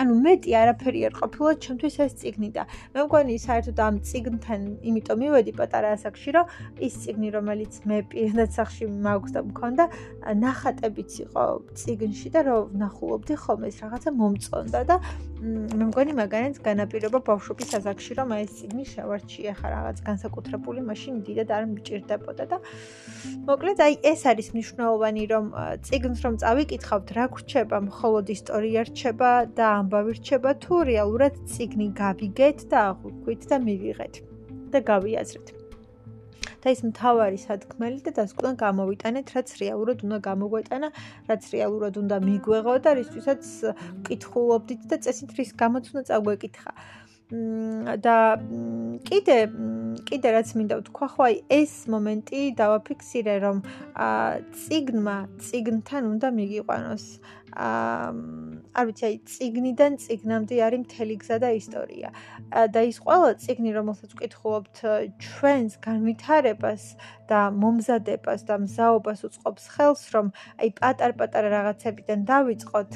[0.00, 2.62] ანუ მეტი არაფერი არ ყოფილა ჩემთვის ეს ციგნი და
[2.94, 6.46] მე მგონი საერთოდ ამ ციგნთან იმიტომ მივედი პატარა ასაკში რომ
[6.86, 9.84] ის ციგნი რომელიც მე პირადად სახში მაქვს და მქონდა
[10.44, 11.44] ნახატებიც იყო
[11.82, 14.96] ციგნში და რომ ნახულობდი ხოლმე ეს რაღაცა მომწონდა და
[15.42, 21.50] მე მგონი მაგანაც განაპირობა ბავშვობის ასაკში რომ ეს ციგნი შევარჩიე ხა რაღაც განსაკუთრებული მაშინ დიდად
[21.56, 22.58] არ მჭირდებოდა და
[23.48, 25.48] მოკლედ აი ეს არის მნიშვნელოვანი რომ
[25.88, 32.68] ციგნს რომ წავიკითხავთ რა გრჩება მხოლოდ ისტორია რჩება და ამბავი რჩება თუ რეალურად ციგნი გავიგეთ
[32.70, 34.14] და აღვიქვით და მივიღეთ
[34.70, 35.61] და გავიაზრეთ.
[36.62, 40.88] და ის მთავარი სათქმელი და დასკვნა გამოვიტანეთ, რაც რეალურად უნდა გამოგვეტანა,
[41.28, 43.42] რაც რეალურად უნდა მიგვეღო და რისთვისაც
[44.08, 46.72] კითხულობდით და წესით რის გამოც უნდა წაგვეკითხა.
[48.04, 48.16] და
[49.08, 49.36] კიდე
[50.08, 53.56] კიდე რაც მინდა ვთქვა, ხო აი ეს მომენტი დავაფიქსირე, რომ
[53.96, 57.06] აა ციგნმა ციგნთან უნდა მიგიყვანოს.
[57.16, 62.08] აა არ ვიცი, აი ციგნიდან ციგნამდე არის მთელი გზა და ისტორია.
[62.72, 64.76] და ის ყველა ციგნი, რომელსაც ვკითხულობთ,
[65.24, 66.82] ჩვენს განვითარებას
[67.28, 70.26] და მომზადებას და მზაობას უწყობს ხელს, რომ
[70.60, 72.90] აი პატარ-პატარა რაღაცებიდან დავიწყოთ,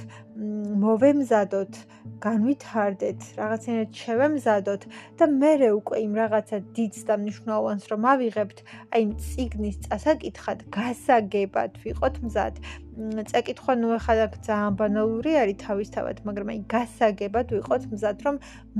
[0.84, 1.74] მოვემზადოთ,
[2.20, 4.82] განვითარდეთ, რაღაცნაირად შევემზადოთ
[5.20, 8.58] და მერე უკვე იმ რაღაცა დიდს და მნიშვნელოვანს რომ ავიღებთ,
[8.92, 12.54] აი ციგნის წასაკითხად, გასაგებად ვიყოთ მზად.
[12.96, 18.36] წაკითხვა ნუ ახლა ძალიან ბანალური არის თავისთავად, მაგრამ აი გასაგებად ვიყოთ მზად, რომ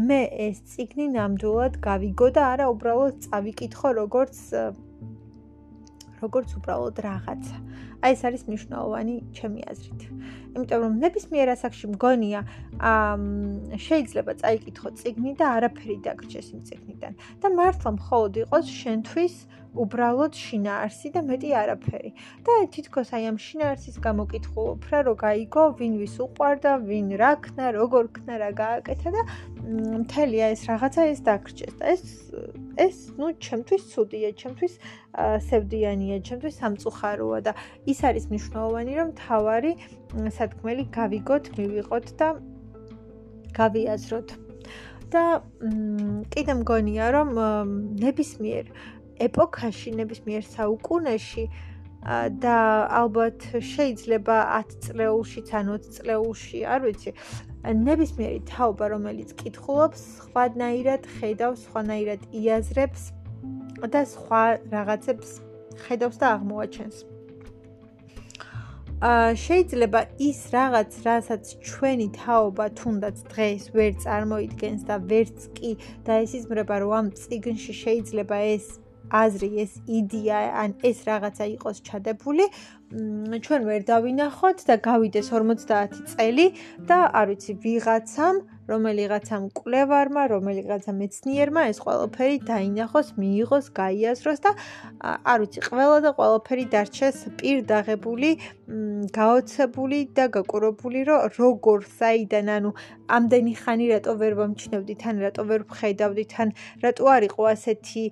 [0.09, 4.37] მე ეს ციგნი ნამდვილად გავიგო და არა უბრალოდ წავიკითხო როგორც
[6.23, 7.57] როგორც უბრალოდ რაღაცა.
[8.05, 10.01] აი ეს არის მნიშვნელოვანი ჩემი აზრით.
[10.57, 12.41] იმიტომ რომ ნებისმიერ ასაკში მგონია,
[12.81, 13.17] აა
[13.87, 17.13] შეიძლება წაიკითხო ციგნი და არაფერი დაგრჩეს იმ ციგნიდან.
[17.41, 19.35] და მართლა მხოლოდ იყოს შენთვის
[19.83, 22.11] უბრალოდ შინაარსი და მეტი არაფერი.
[22.47, 27.67] და თითქოს აი ამ შინაარსის გამოკითხულობ რა რო გაიგო, ვინ ვის უყვარდა, ვინ რა ქნა,
[27.77, 29.23] როგორ ქნა, რა გააკეთა და
[30.03, 32.03] მთელია ეს რაღაცა ეს დაგრჩეს და ეს
[32.87, 34.75] ეს ნუ ჩემთვის ცუდია, ჩემთვის
[35.49, 37.53] სევდიანია, ჩემთვის სამწუხაროა და
[37.93, 39.73] ის არის მნიშვნელოვანი რომ თავარი
[40.39, 42.29] სათქმელი გავიგოთ, მივიღოთ და
[43.57, 44.29] გავიაზროთ.
[45.07, 45.23] და
[46.35, 47.29] კიდე მგონია რომ
[48.03, 48.71] ნებისმიერ
[49.23, 51.47] ეპოქაში, ნებისმიერ საუკუნეში
[52.43, 52.59] და
[53.01, 57.11] ალბათ შეიძლება 10 წლეულშიც ან 20 წლეულში, არ ვიცი,
[57.67, 63.11] ნებისმიერი თაობა, რომელიც კითხულობს, სხვანაირად ხედავს, სხვანაირად იაზრებს
[63.91, 65.29] და სხვა რაღაცებს
[65.87, 66.97] ხედავს და აღმოაჩენს.
[68.97, 75.71] აა შეიძლება ის რაღაც, რასაც ჩვენი თაობა თუნდაც დღეს ვერ წარმოიდგენს და ვერც კი
[76.07, 78.67] დაესიზმრება, რომ ამ ციგნში შეიძლება ეს
[79.11, 82.45] აზრი, ეს იდეა, ან ეს რაღაცა იყოს ჩადებული,
[82.87, 86.47] ჩვენ ვერ დავინახოთ და გავიდეს 50 წელი
[86.87, 88.37] და არ ვიცი, ვიღაცამ
[88.67, 94.51] რომელიღაცა მკვლევარმა, რომელიღაცა მეცნიერმა ეს ყველაფერი დაინახოს, მიიღოს, გაიაზროს და
[95.03, 98.31] არ ვიცი, ყველა და ყველაფერი დარჩეს პირდაღებული,
[99.19, 102.71] გაოცებული და გაკურებული, რომ როგორ საიდან, ანუ
[103.09, 106.49] ამდენი ხანი რატო ვერ ვამჩნევდით, ან რატო ვერ ვხედავდით, ან
[106.83, 108.05] რატო არ იყო ასეთი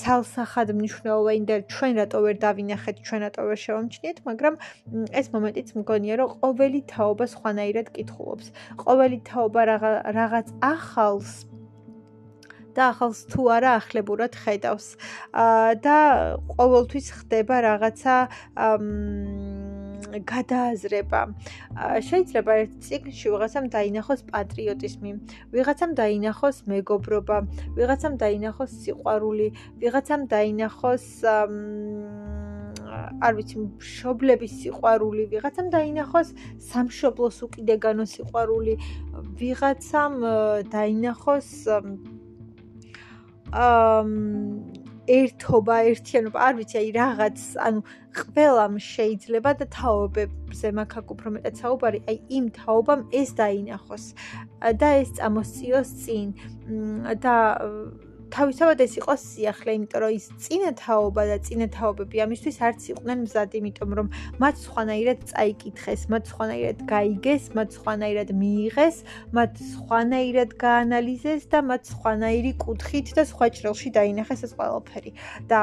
[0.00, 4.54] ცალსახად მნიშვნელოვანი და ჩვენ რატო ვერ დავინახეთ, ჩვენ რატო ვერ შევამჩნიეთ, მაგრამ
[5.20, 8.46] ეს მომენტიც მგონია, რომ ყოველი თაობა სხვანაირად კითხულობს.
[8.84, 9.60] ყოველი თაობა
[10.14, 11.32] რაღაც ახალს
[12.74, 14.86] და ახალს თუ არა ახლებურად ხედავს.
[15.30, 15.98] აა და
[16.58, 18.14] ყოველთვის ხდება რაღაცა
[20.22, 21.20] გადააზრება.
[22.08, 25.10] შეიძლება ერთ ციკლში ვიღაცამ დაინახოს პატრიოტიზმი,
[25.54, 27.36] ვიღაცამ დაინახოს მეგობრობა,
[27.78, 29.46] ვიღაცამ დაინახოს სიყვარული,
[29.82, 31.04] ვიღაცამ დაინახოს
[33.24, 36.28] არ ვიცი, მშობლების სიყვარული, ვიღაცამ დაინახოს
[36.70, 38.74] სამშობლოს უკიდეგანო სიყვარული,
[39.40, 40.14] ვიღაცამ
[40.70, 41.48] დაინახოს
[43.54, 47.80] აა ერთობა, ერთიანობა, არ ვიცი, აი რაღაც, ანუ
[48.14, 54.04] ყველამ შეიძლება და თაობებზე მაგ უფრო მეტად საუბარი, აი იმ თაობამ ეს დაინახოს
[54.80, 56.28] და ეს წამოსწიოს წინ
[57.20, 57.36] და
[58.32, 63.90] თავისთავად ეს იყო სიახლე, იმიტომ რომ ის წინათაობა და წინათაობები ამისთვის არც იყვნენ მზად, იმიტომ
[63.98, 64.08] რომ
[64.42, 68.96] მათ სხვანაირად წაიკითხეს, მათ სხვანაირად გაიგეს, მათ სხვანაირად მიიღეს,
[69.36, 75.10] მათ სხვანაირად გაანალიზეს და მათ სხვანაირი კუთხით და სხვა ჭრილში დაინახეს ეს ყველაფერი.
[75.50, 75.60] და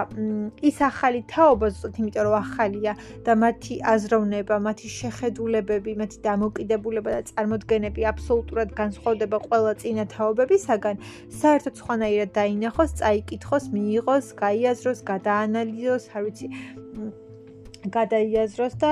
[0.61, 2.93] ის ახალი თაობა ზუსტად იმიტომ რომ ახალია
[3.25, 10.95] და მათი აზროვნება, მათი შეხედულებები, მათი დამოკიდებულება და წარმოდგენები აბსოლუტურად განსხვავდება ყველა წინათაობებისაგან,
[11.41, 16.47] საერთოდ სხვანაირად დაინახეს დაინახოს, წაიკითხოს, მიიღოს, გაიაზროს, გადაანალიზოს, არ ვიცი,
[17.89, 18.91] გადაიაზროს და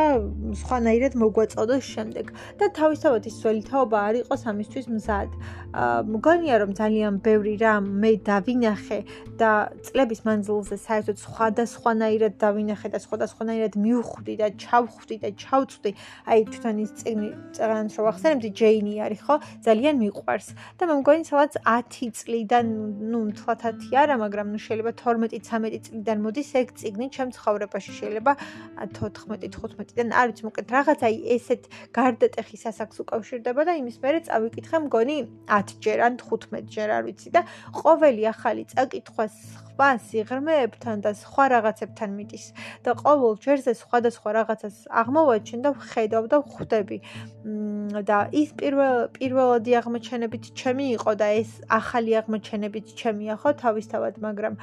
[0.57, 2.25] სხვანაირად მოგვაწოდოს შემდეგ.
[2.59, 5.29] და თავისთავად ის ძველითაობა არ იყოს ამისთვის მზად.
[6.09, 8.99] მგონია რომ ძალიან ბევრი რამ მე დავინახე
[9.37, 9.51] და
[9.85, 15.91] წლების მანძილზე საერთოდ სხვადასხვანაირად დავინახე და სხვადასხვანაირად მივხვდი და ჩავხვდი და ჩავწვდი.
[16.25, 19.35] აი თვითონ ის წიგნი წერანს რო ახსენებდი ჯეინი არის ხო?
[19.65, 20.47] ძალიან მიყვარს.
[20.77, 22.65] და მე მგონი სადაც 10 წლიდან,
[23.11, 28.31] ნუ 10 არა, მაგრამ ნუ შეიძლება 12-13 წლიდან მოდის ეგ წიგნი ჩემ ცხოვრებაში შეიძლება
[28.87, 31.63] 14-15-დან არის მოკეთ რაღაც აი ესეთ
[31.97, 35.17] გარდატეხის ასაკს უკავშირდება და იმის მერე წავიკითხე მგონი
[35.51, 37.41] 10 ჯერ ან 15 ჯერ არ ვიცი და
[37.81, 39.25] ყოველი ახალი წაკითხვა
[39.79, 42.45] სხვა სიღრმეებთან და სხვა რაღაცებთან მიდის
[42.83, 46.97] და ყოველ ჯერზე სხვადასხვა რაღაცას აღმოვაჩენ და ხედავ და ხვდები
[48.09, 54.59] და ის პირველ პირველადი აღმოჩენებით ჩემი იყო და ეს ახალი აღმოჩენებით ჩემია ხო თავისთავად მაგრამ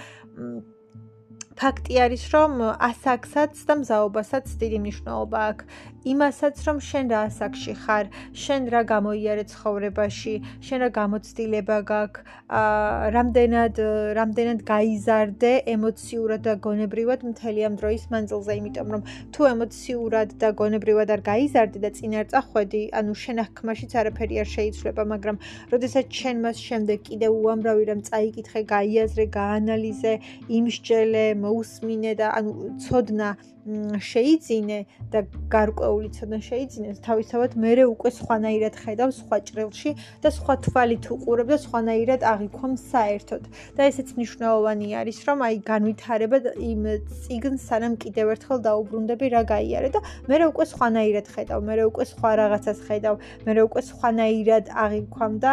[1.56, 2.52] ფაქტი არის, რომ
[2.88, 5.64] ასაკსაც და მზაობასაც დიდი მნიშვნელობა აქვს.
[6.06, 8.10] იმასაც, რომ შენ რა ასაკში ხარ,
[8.42, 10.34] შენ რა გამოიარე ცხოვრებაში,
[10.66, 13.80] შენ რა გამოცდილება გაქვს, აა რამდენად
[14.18, 17.26] რამდენად გაიზარდე ემოციურად და გონებრივად?
[17.30, 19.02] მთელი ამ დროის მანძილზე, იმიტომ რომ
[19.34, 24.48] თუ ემოციურად და გონებრივად არ გაიზარდე და წინ არ წახვედი, ანუ შენ აღქმაშიც არაფერი არ
[24.54, 25.36] შეიცვლება, მაგრამ
[25.74, 30.12] როდესაც შენ მას შემდეგ კიდე უამრავი რამ წაიკითხე, გაიაზრე, გაანალიზე,
[30.58, 32.52] იმსჯელე, მოусმინე და ანუ
[32.86, 33.30] ცოდნა
[33.66, 34.78] შეიძინე
[35.10, 39.90] და გარკვეული ცოდნა შეიძინე თავისთავად მე უკვე სხვანაირად ხედავ სხვა ჭრილში
[40.22, 43.42] და სხვა თვალით უყურებ და სხვანაირად აღიქვამ საერთოდ.
[43.76, 46.38] და ესეც მნიშვნელოვანი არის რომ აი განვითარება
[46.70, 46.82] იმ
[47.26, 50.00] ციგნს სანამ კიდევ ერთხელ დაუბრუნდები რა გაიარე და
[50.30, 53.14] მე უკვე სხვანაირად ხედავ მე უკვე სხვა რაღაცას ხედავ
[53.46, 55.52] მე უკვე სხვანაირად აღიქვამ და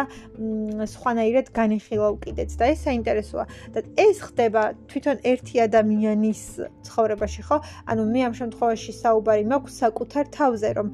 [0.94, 3.44] სხვანაირად განიხილავ კიდეც და ეს საინტერესოა.
[3.74, 6.42] და ეს ხდება თვითონ ერთი ადამიანის
[6.86, 7.56] ცხოვრებაში ხო?
[7.90, 10.88] ანუ მე ამ შემთხვევაში საუბარი მაქვს საკუთარ თავზე, რომ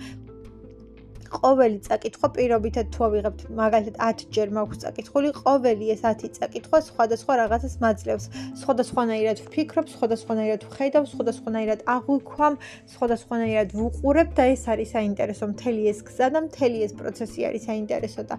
[1.30, 7.32] ყოველი წაკითხვა პირობითად თუ ავიღებთ მაგალითად 10 ჯერ მაქვს წაკითხული ყოველი ეს 10 წაკითხვა სხვადასხვა
[7.42, 8.26] რაღაცას მაძლევს.
[8.62, 12.54] სხვადასხვანაირად ვფიქრობ სხვადასხვანაირად ვხედავ სხვადასხვანაირად აღვიქვამ
[12.94, 15.44] სხვადასხვანაირად ვუყურებ და ეს არის საინტერესო.
[15.54, 18.36] მთელი ეს გზა და მთელი ეს პროცესი არის საინტერესო და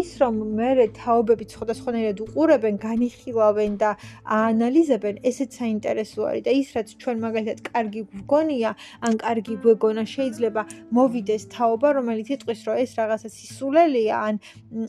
[0.00, 3.90] ის რომ მე თაობებით სხვადასხვანაირად უყურებენ განიხილავენ და
[4.38, 8.70] აანალიზებენ ესეც საინტერესო არის და ის რაც ჩვენ მაგალითად კარგი გვგონია
[9.06, 14.34] ან კარგი გვეგონა შეიძლება შეიძლება მოვიდეს თაობა, რომელიც იტყვის, რომ ეს რაღაცა სისულელია, ან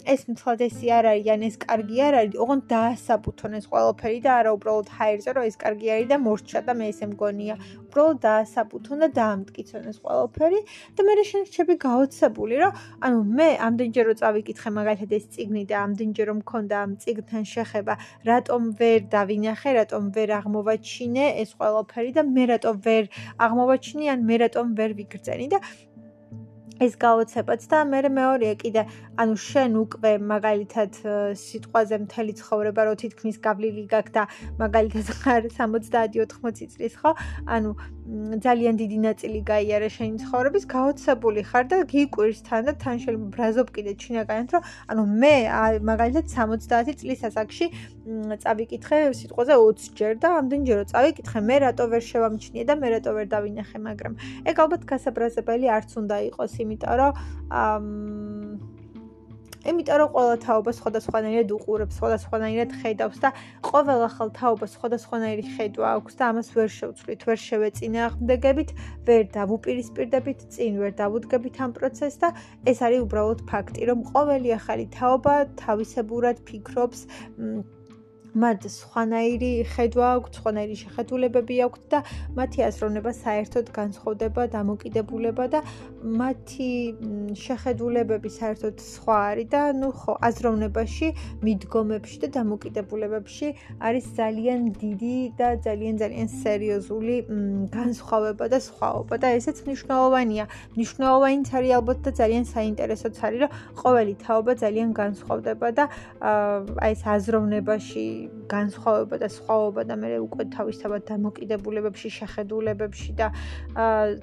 [0.07, 4.51] ეს მთლადესი არ არის, ან ეს კარგი არ არის, ოღონდ დაასაბუთონ ეს ყველაფერი და არა
[4.57, 7.55] უბრალოდ ჰაერზე, რომ ეს კარგი არის და მორჩა და მე ესე მგონია.
[7.87, 10.59] უბრალოდ დაასაბუთონ და დაამტკიცონ ეს ყველაფერი
[10.97, 12.71] და მე შეიძლება გაოცებული, რომ
[13.07, 17.93] ანუ მე ამდენჯერ რო წავიკითხე მაგალითად ეს ციგნი და ამდენჯერ რომ მქონდა ამ ციგნთან შეხება,
[18.29, 23.03] რატომ ვერ დავინახე, რატომ ვერ აღმოვაჩინე ეს ყველაფერი და მე რატომ ვერ
[23.47, 25.59] აღმოვაჩინე ან მე რატომ ვერ ვიგრძენი და
[26.77, 28.81] და ეს გაოცებაც და მე მეორეა კიდე.
[29.17, 30.91] ანუ შენ უკვე მაგალითად
[31.33, 34.23] სიტყვაზე მთელი ცხოვრება რო თითქმის გავლილი გაქვს და
[34.61, 37.11] მაგალითად ხარ 70-80 წლის ხო?
[37.49, 37.73] ანუ
[38.07, 43.67] ძალიან დიდი ნაწილი გაიარა შენი ცხოვრების გაოცებული ხარ და გიკვირს თან და თან შეიძლება ბრაზობ
[43.75, 45.35] კიდე ჩინაკანეთ რომ ანუ მე
[45.89, 47.67] მაგალითად 70 წლის ასაკში
[48.45, 53.11] წავიკითხე სიტყვაზე 20 ჯერ და ამდენჯერ რომ წავიკითხე მე რატო ვერ შევამჩნიე და მე რატო
[53.19, 54.13] ვერ დავინახე მაგრამ
[54.47, 58.76] ეგ ალბათ გასაბრაზებელი არც უნდა იყოს იმიტომ რომ
[59.67, 63.29] იმიტომ რომ ყველა თაობა სხვადასხვანაირად უყურებს, სხვადასხვანაირად ხედავს და
[63.67, 68.69] ყოველ ახალ თაობას სხვადასხვანაირი ხედვა აქვს და ამას ვერ შევცვლით, ვერ შევეწინააღმდეგებით,
[69.11, 72.29] ვერ დავუპირისპირდებით, წინ ვერ დავუდგებით ამ პროცესს და
[72.63, 76.99] ეს არის უბრალოდ ფაქტი, რომ ყოველი ახალი თაობა თავისებურად ფიქრობს
[78.35, 81.99] მათ სხვანაირი ხედვა აქვთ, სხვანაირი შეხედულებები აქვთ და
[82.37, 85.59] მათი აზროვნება საერთოდ განსხვავდება დამოკიდებულება და
[86.03, 86.71] მათი
[87.39, 91.07] შეხედულებები საერთოდ სხვა არის და ნუ ხო აზროვნებაში,
[91.47, 93.47] მიდგომებში და დამოკიდებულებებში
[93.79, 97.15] არის ძალიან დიდი და ძალიან ძალიან სერიოზული
[97.71, 100.45] განსხვავება და სხვაობა და ესეც მნიშვნელოვანია.
[100.75, 103.51] მნიშვნელოვანიც არის ალბათ და ძალიან საინტერესოც არის, რომ
[103.81, 105.85] ყოველი თაობა ძალიან განსხვავდება და
[106.83, 108.05] აი ეს აზროვნებაში
[108.51, 113.27] განსხვავება და სხვაობა და მე უკვე თავისთავად დამოკიდებულებებში, შეხედულებებში და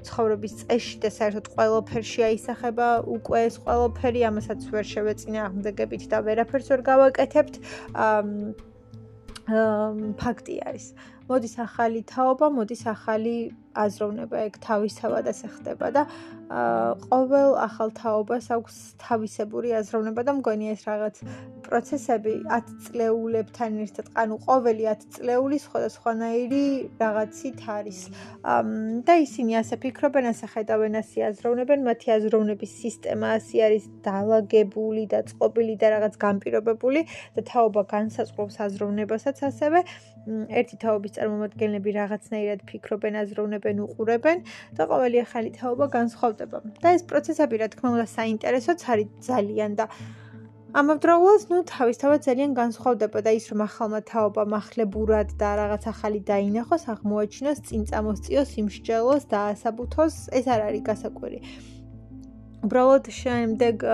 [0.07, 6.69] ცხოვრების წესში და საერთოდ ყველაფერში აისახება უკვე ეს ყველაფერი, ამასაც ვერ შევეწინა აღმდეგებით და ვერაფერს
[6.75, 7.55] ვერ გავაკეთებთ.
[7.95, 8.21] აა
[9.45, 10.95] ფაქტი არის.
[11.29, 16.03] მოდის ახალი თაობა, მოდის ახალი აზროვნება ეგ თავისთავად ასე ხდება და
[16.51, 21.17] ყოველ ახალ თაობას აქვს თავისებური აზროვნება და მგონი ეს რაღაც
[21.65, 26.65] პროცესები 10 წლეულებთან ერთად, ანუ ყოველი 10 წლეული სხვადასხვანაირი
[27.01, 28.01] რაღაცით არის.
[29.09, 35.19] და ისინი ასე ფიქრობენ, ასე ხედავენ, ასე აზროვნებენ, მათი აზროვნების სისტემა ასე არის დაალაგებული და
[35.25, 37.01] წყობილი და რაღაც განპირობებული
[37.35, 39.81] და თაობა განსაზღვრავს აზროვნებასაც ასევე
[40.25, 44.39] ერთი თაობის წარმომადგენლები რაღაცნაირად ფიქრობენ, აზროვნებენ, უყურებენ
[44.77, 46.34] და ყოველი ახალი თაობა განსხვავდება.
[46.39, 49.87] და ეს პროცესები, რა თქმა უნდა, საინტერესოც არის ძალიან და
[50.75, 56.89] ამავდროულად, ну, თავისთავად ძალიან განსხვავდება და ის რომ ახალმა თაობამ ახლებურად და რაღაც ახალი დაინახოს,
[56.95, 61.39] აღმოაჩინოს, წინ წამოსწიოს, იმსჯელოს და ასაბუთოს, ეს არ არის გასაკვირი.
[62.65, 63.85] უბრალოდ შემდეგ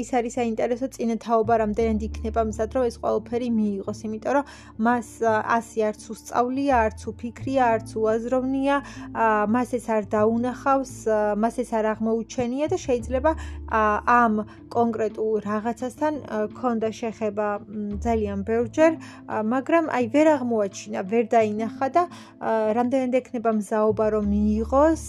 [0.00, 4.44] ის არის საინტერესო წინეთაობა რამდენად იქნება მზად რომ ეს ყველაფერი მიიღოს იმიტომ რომ
[4.86, 5.08] მას
[5.56, 8.76] ასე არც უსწავლია არც უფიქრია არც უაზროვნია
[9.56, 10.92] მას ეს არ დაუნახავს
[11.44, 13.32] მას ეს არ აღმოუჩენია და შეიძლება
[13.68, 14.34] ამ
[14.76, 16.14] კონკრეტულ რაღაცასთან
[16.58, 17.48] ქონდა შეხება
[18.04, 18.92] ძალიან ბევრჯერ
[19.54, 22.02] მაგრამ აი ვერ აღმოაჩინა ვერ დაინახა და
[22.78, 25.04] რამდენად ექნება მზაობა რომ მიიღოს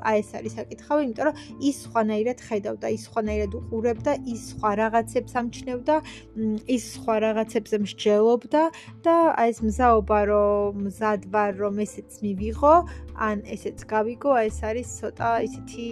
[0.00, 1.36] აი ეს არის საკითხავი იმიტომ რომ
[1.68, 5.96] ის სხვანაირად სხვანაირად ხედავდა, ის სხვანაირად უყურებდა, ის სხვა რაღაცებს ამჩნევდა,
[6.70, 8.62] ის სხვა რაღაცებზე მსჯელობდა
[9.04, 12.74] და აი ეს მზაობა რომ მზად ვარ რომ ესეც მივიღო,
[13.18, 15.88] ან ესეც გავიგო, აი ეს არის ცოტა ისეთი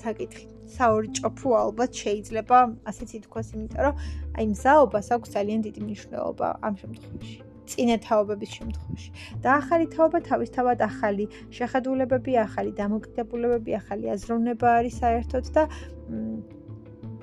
[0.00, 0.46] საკითხი.
[0.70, 3.94] საორჭოფო ალბათ შეიძლება ასეც ითქვას, იმიტომ რომ
[4.38, 7.49] აი მზაობას აქვს ძალიან დიდი მნიშვნელობა ამ შემთხვევაში.
[7.72, 9.10] წინეთაობების შემთხვევაში.
[9.42, 11.24] და ახალი თაობა თავისთავად ახალი
[11.58, 15.62] შეხედულებები, ახალი დამოკიდებულებები, ახალი აზროვნება არის საერთოდ და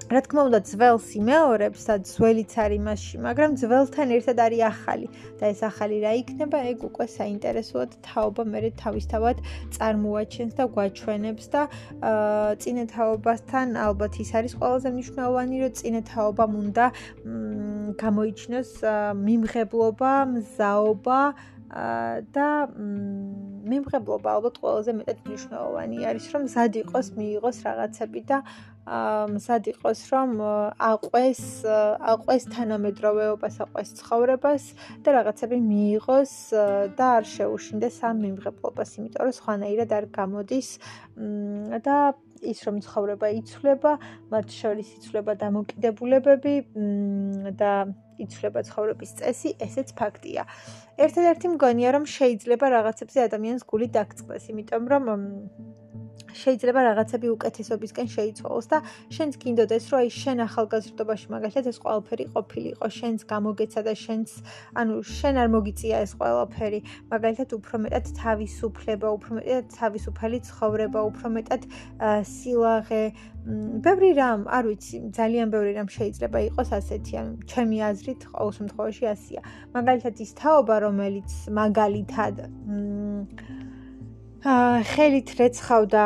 [0.08, 5.08] რა თქმა უნდა ძველს იმეორებს და ძველიც არის მასში, მაგრამ ძველთან ერთად არის ახალი.
[5.36, 9.38] და ეს ახალი რა იქნება, ეგ უკვე საინტერესოა და თაობა მე თავისთავად
[9.76, 11.62] წარმოაჩენს და გვაჩვენებს და
[12.08, 16.86] აა წინეთაობასთან ალბათ ის არის ყველაზე მნიშვნელოვანი, რომ წინეთაობამ უნდა
[17.99, 18.72] გამოიჩინოს
[19.28, 21.22] მიმღებლობა, მზაობა
[22.32, 22.47] და
[23.68, 28.38] მიმღებლობა ალბათ ყველაზე მეტად მნიშვნელოვანი არის, რომ ზად იყოს მიიღოს რაღაცები და
[28.88, 30.38] მსად იყოს რომ
[30.79, 34.63] აყვეს აყვეს თანამედროვეობას, აყვეს ცხოვრებას
[35.03, 36.33] და რაღაცები მიიღოს
[36.95, 40.69] და არ შეუშინდეს ამ მიმღებლობას, იმიტომ რომ სხვანაირად არ გამოდის
[41.83, 41.97] და
[42.47, 43.91] ის რომ ცხოვრება იცვლება,
[44.31, 46.55] მათ შორის იცვლება დამოკიდებულებები
[47.59, 47.73] და
[48.23, 50.45] იცვლება ცხოვრების წესი, ესეც ფაქტია.
[50.97, 55.03] ერთადერთი მგონია რომ შეიძლება რაღაცებზე ადამიანს გული დაგწყდეს, იმიტომ რომ
[56.41, 58.78] შეიძლება რაღაცები უკეთესობისკენ შეიცვალოს და
[59.15, 64.32] შენც გინდოდეს რომ აი შენ ახალგაზრდობაში მაგალითად ეს ყველაფერი ყოფილიყო შენს გამოგეცა და შენს
[64.82, 66.80] ანუ შენ არ მოგიწია ეს ყველაფერი.
[67.13, 71.61] მაგალითად უფრო მეტად თავისუფლება უფრო მეტად თავისუფალი ცხოვრება უფრო მეტად
[72.36, 73.03] სილაღე.
[73.47, 79.05] ბევრი რამ არ ვიცი ძალიან ბევრი რამ შეიძლება იყოს ასეთი ან ჩემი აზრით ყოველ შემთხვევაში
[79.15, 79.41] ასია
[79.78, 82.36] მაგალითად ის თაობა რომელიც მაგალითად
[82.67, 83.66] მ
[84.45, 86.03] ხელით რეცხავდა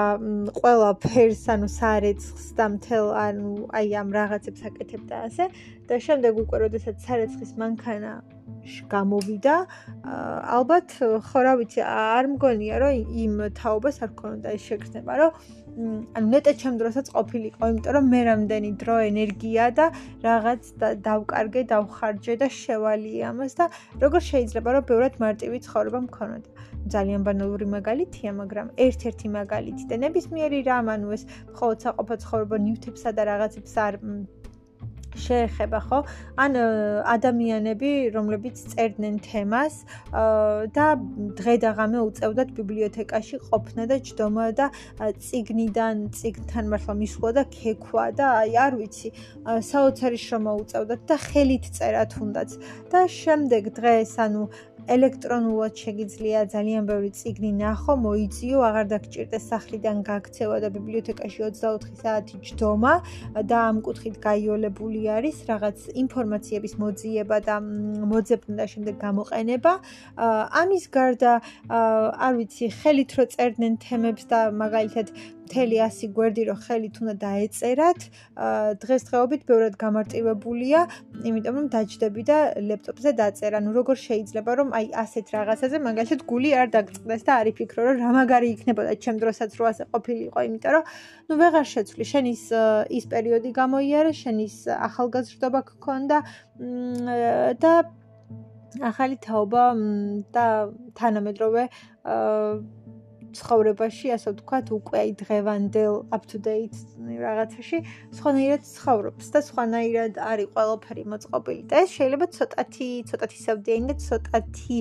[0.55, 5.45] ყველა ფერს, ანუ სარეცხს და მთელ ანუ აი ამ რაღაცებს აკეთებდა ასე
[5.91, 8.13] და შემდეგ უკვე როდესაც სარეცხის მანქანა
[8.87, 9.55] გამოვიდა,
[10.55, 10.87] ალბათ
[11.27, 15.31] ხო რა ვიცი, არ მგონია რომ იმ თაობას არ ქონოდა ეს შეგრძნება, რომ
[16.15, 19.85] ანუ ნეტე ჩემ დროსაც ყოფილიყო, იმიტომ რომ მე რამდენი დრო, ენერგია და
[20.23, 20.61] რაღაც
[21.03, 23.65] დავკარგე, დავხარჯე და შევალიე ამას და
[24.03, 26.70] როგორ შეიძლება რომ ბევრად მარტივი ცხოვრება მქონოდა.
[26.89, 31.23] ძალიან ბანალური მაგალითია, მაგრამ ერთ-ერთი მაგალითი და ნებისმიერი რამ, ანუ ეს
[31.53, 33.93] მხოლოდ საყოფო ცხოვრება ნივთებსა და რაღაცებს არ
[35.15, 35.99] შეეხება ხო?
[36.39, 36.55] ან
[37.03, 39.75] ადამიანები, რომლებიც წერდნენ თემას
[40.75, 40.87] და
[41.39, 44.67] დღე და ღამე უწევდათ ბიბლიოთეკაში ყოფნა და ჯდომა და
[44.99, 49.09] ციგნიდან ციგნთან მართლა მისვლა და ქექვა და აი არ ვიცი,
[49.71, 52.49] საოცარი შრომა უწევდათ და ხელით წერა თუნდაც.
[52.91, 54.43] და შემდეგ დღეს ანუ
[54.89, 62.37] ელექტრონულად შეგიძლია ძალიან ბევრი ციგნი ნახო, მოიძიო, აღარ დაგჭირდეს სახლიდან გაქცევა და ბიბლიოთეკაში 24 საათი
[62.49, 62.93] ჯდომა
[63.51, 67.55] და ამ კუთხით გაიოლებული არის რაღაც ინფორმაციების მოძიება და
[68.11, 69.73] მოძებნა და შემდეგ გამოყენება.
[70.61, 71.33] ამის გარდა
[72.25, 75.07] არ ვიცი, ხელით რო წერდნენ თემებს და მაგალითად
[75.51, 77.99] მთელი 100 გვერდი რო ხელით უნდა დაეწერათ,
[78.83, 80.79] დღესდღეობით ბევრად გამარტივებულია,
[81.27, 82.37] იმიტომ რომ დაჯდები და
[82.71, 83.59] ლეპტოპზე დაწერა.
[83.59, 87.95] ნუ როგორ შეიძლება რომ აი ასეთ რაღაცაზე მაგალითად გული არ დაგწყდეს და არ იფიქრო რომ
[87.99, 90.83] რა მაგარი იქნებოდა ჩემ დროსაც რო ასე ყოფილიყო, იმიტომ რომ
[91.27, 92.43] ნუ ვეღარ შეცვლი, შენ ის
[92.97, 96.17] ის პერიოდი გამოიარე, შენ ის ახალგაზრდობა გქონდა
[97.59, 97.73] და
[98.79, 99.63] ახალი თაობა
[100.31, 100.45] და
[100.95, 102.55] თანამედროვე აა
[103.37, 107.77] ცხოვრებაში, ასე ვთქვათ, უკვე აი დღევანდელ up to date რაღაცაში
[108.17, 111.61] სხვანაირად ცხოვრობს და სხვანაირად არის ყველაფერი მოწყობილი.
[111.71, 114.77] და ეს შეიძლება ცოტათი, ცოტათი სევდიანი და ცოტათი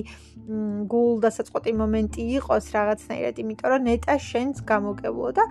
[0.93, 5.43] გულდასაწყვეტი მომენტი იყოს რაღაცნაირად, იმიტომ რომ ნეტა შენს გამოგებულო და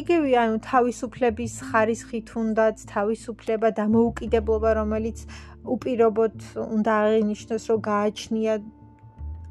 [0.00, 5.18] იგივე ანუ თავისუფლების ხარისხი თუნდაც თავისუფლება და მოუკიდებლობა, რომელიც
[5.74, 6.36] უპირობოდ
[6.74, 8.54] უნდა აღინიშნოს, რომ გააჩნია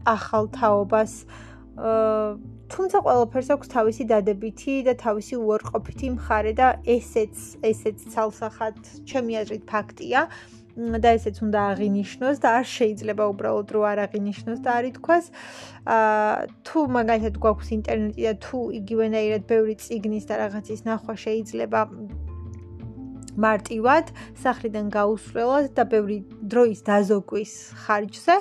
[0.07, 1.13] ახალ თაობას
[1.77, 7.35] თუმცა ყველაფერს აქვს თავისი დადებითი და თავისი უარყოფითი მხარე და ესეც
[7.69, 10.25] ესეც ცალსახად ჩემი აზრით ფაქტია
[10.77, 15.25] და ესეც უნდა აღინიშნოს და არ შეიძლება უბრალოდ რო არ აღინიშნოს და არ ითქვას.
[15.89, 21.79] აა თუ მაგალითად გვაქვს ინტერნეტი და თუ იგივენაირად ბევრი ციგნის და რაღაცის ნახვა შეიძლება
[23.37, 24.11] მარტივად
[24.41, 27.53] სახლიდან გაუსვლელად და ბევრი დროის დაზოგვის
[27.85, 28.35] ხარჯზე,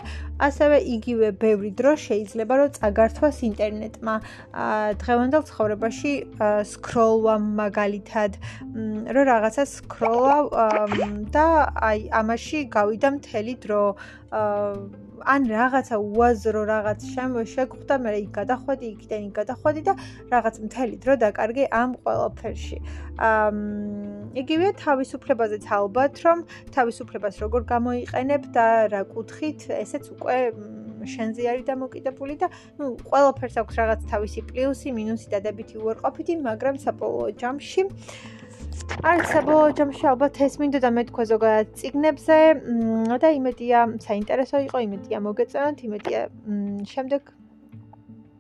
[0.49, 4.15] ასევე იგივე ბევრი დრო შეიძლება რომ წაგართვას ინტერნეტმა.
[5.03, 6.13] დღევანდელ ცხოვრებაში
[6.73, 8.33] სკროლვა მაგალითად,
[9.15, 10.45] რომ რაღაცა სკროლავ
[11.33, 11.47] და
[11.89, 13.85] აი ამაში გავიდა მთელი დრო.
[15.27, 17.01] ან რაღაცა უაზრო რაღაც
[17.55, 19.93] შეგხვდა, მე იქ გადახვედი, იქიდან იქ გადახვედი და
[20.31, 22.79] რაღაც მთელი დრო დაკარგე ამ ყველაფერში.
[23.17, 23.51] აა
[24.37, 26.39] იგივე თავისუფლებაზეც ალბათ, რომ
[26.77, 30.37] თავისუფლებას როგორ გამოიყენებ და რა კუთხით, ესეც უკვე
[31.07, 32.49] შენზე არის დამოკიდებული და
[32.79, 37.83] ნუ ყველაფერს აქვს რაღაც თავისი პლუსი, მინუსი და დადებითი უარყოფითი, მაგრამ საბოლოო ჯამში
[39.07, 42.39] არ საბოლოო ჯამში ალბათ ეს მინდო და მე თქვა ზოგადად ციგნებზე
[43.25, 46.23] და იმედია საინტერესო იყო იმედია მოგეწონათ იმედია
[46.93, 47.35] შემდეგ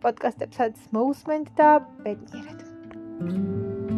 [0.07, 1.69] პოდკასტებსაც მოусმენთ და
[2.07, 3.96] ბედნიერად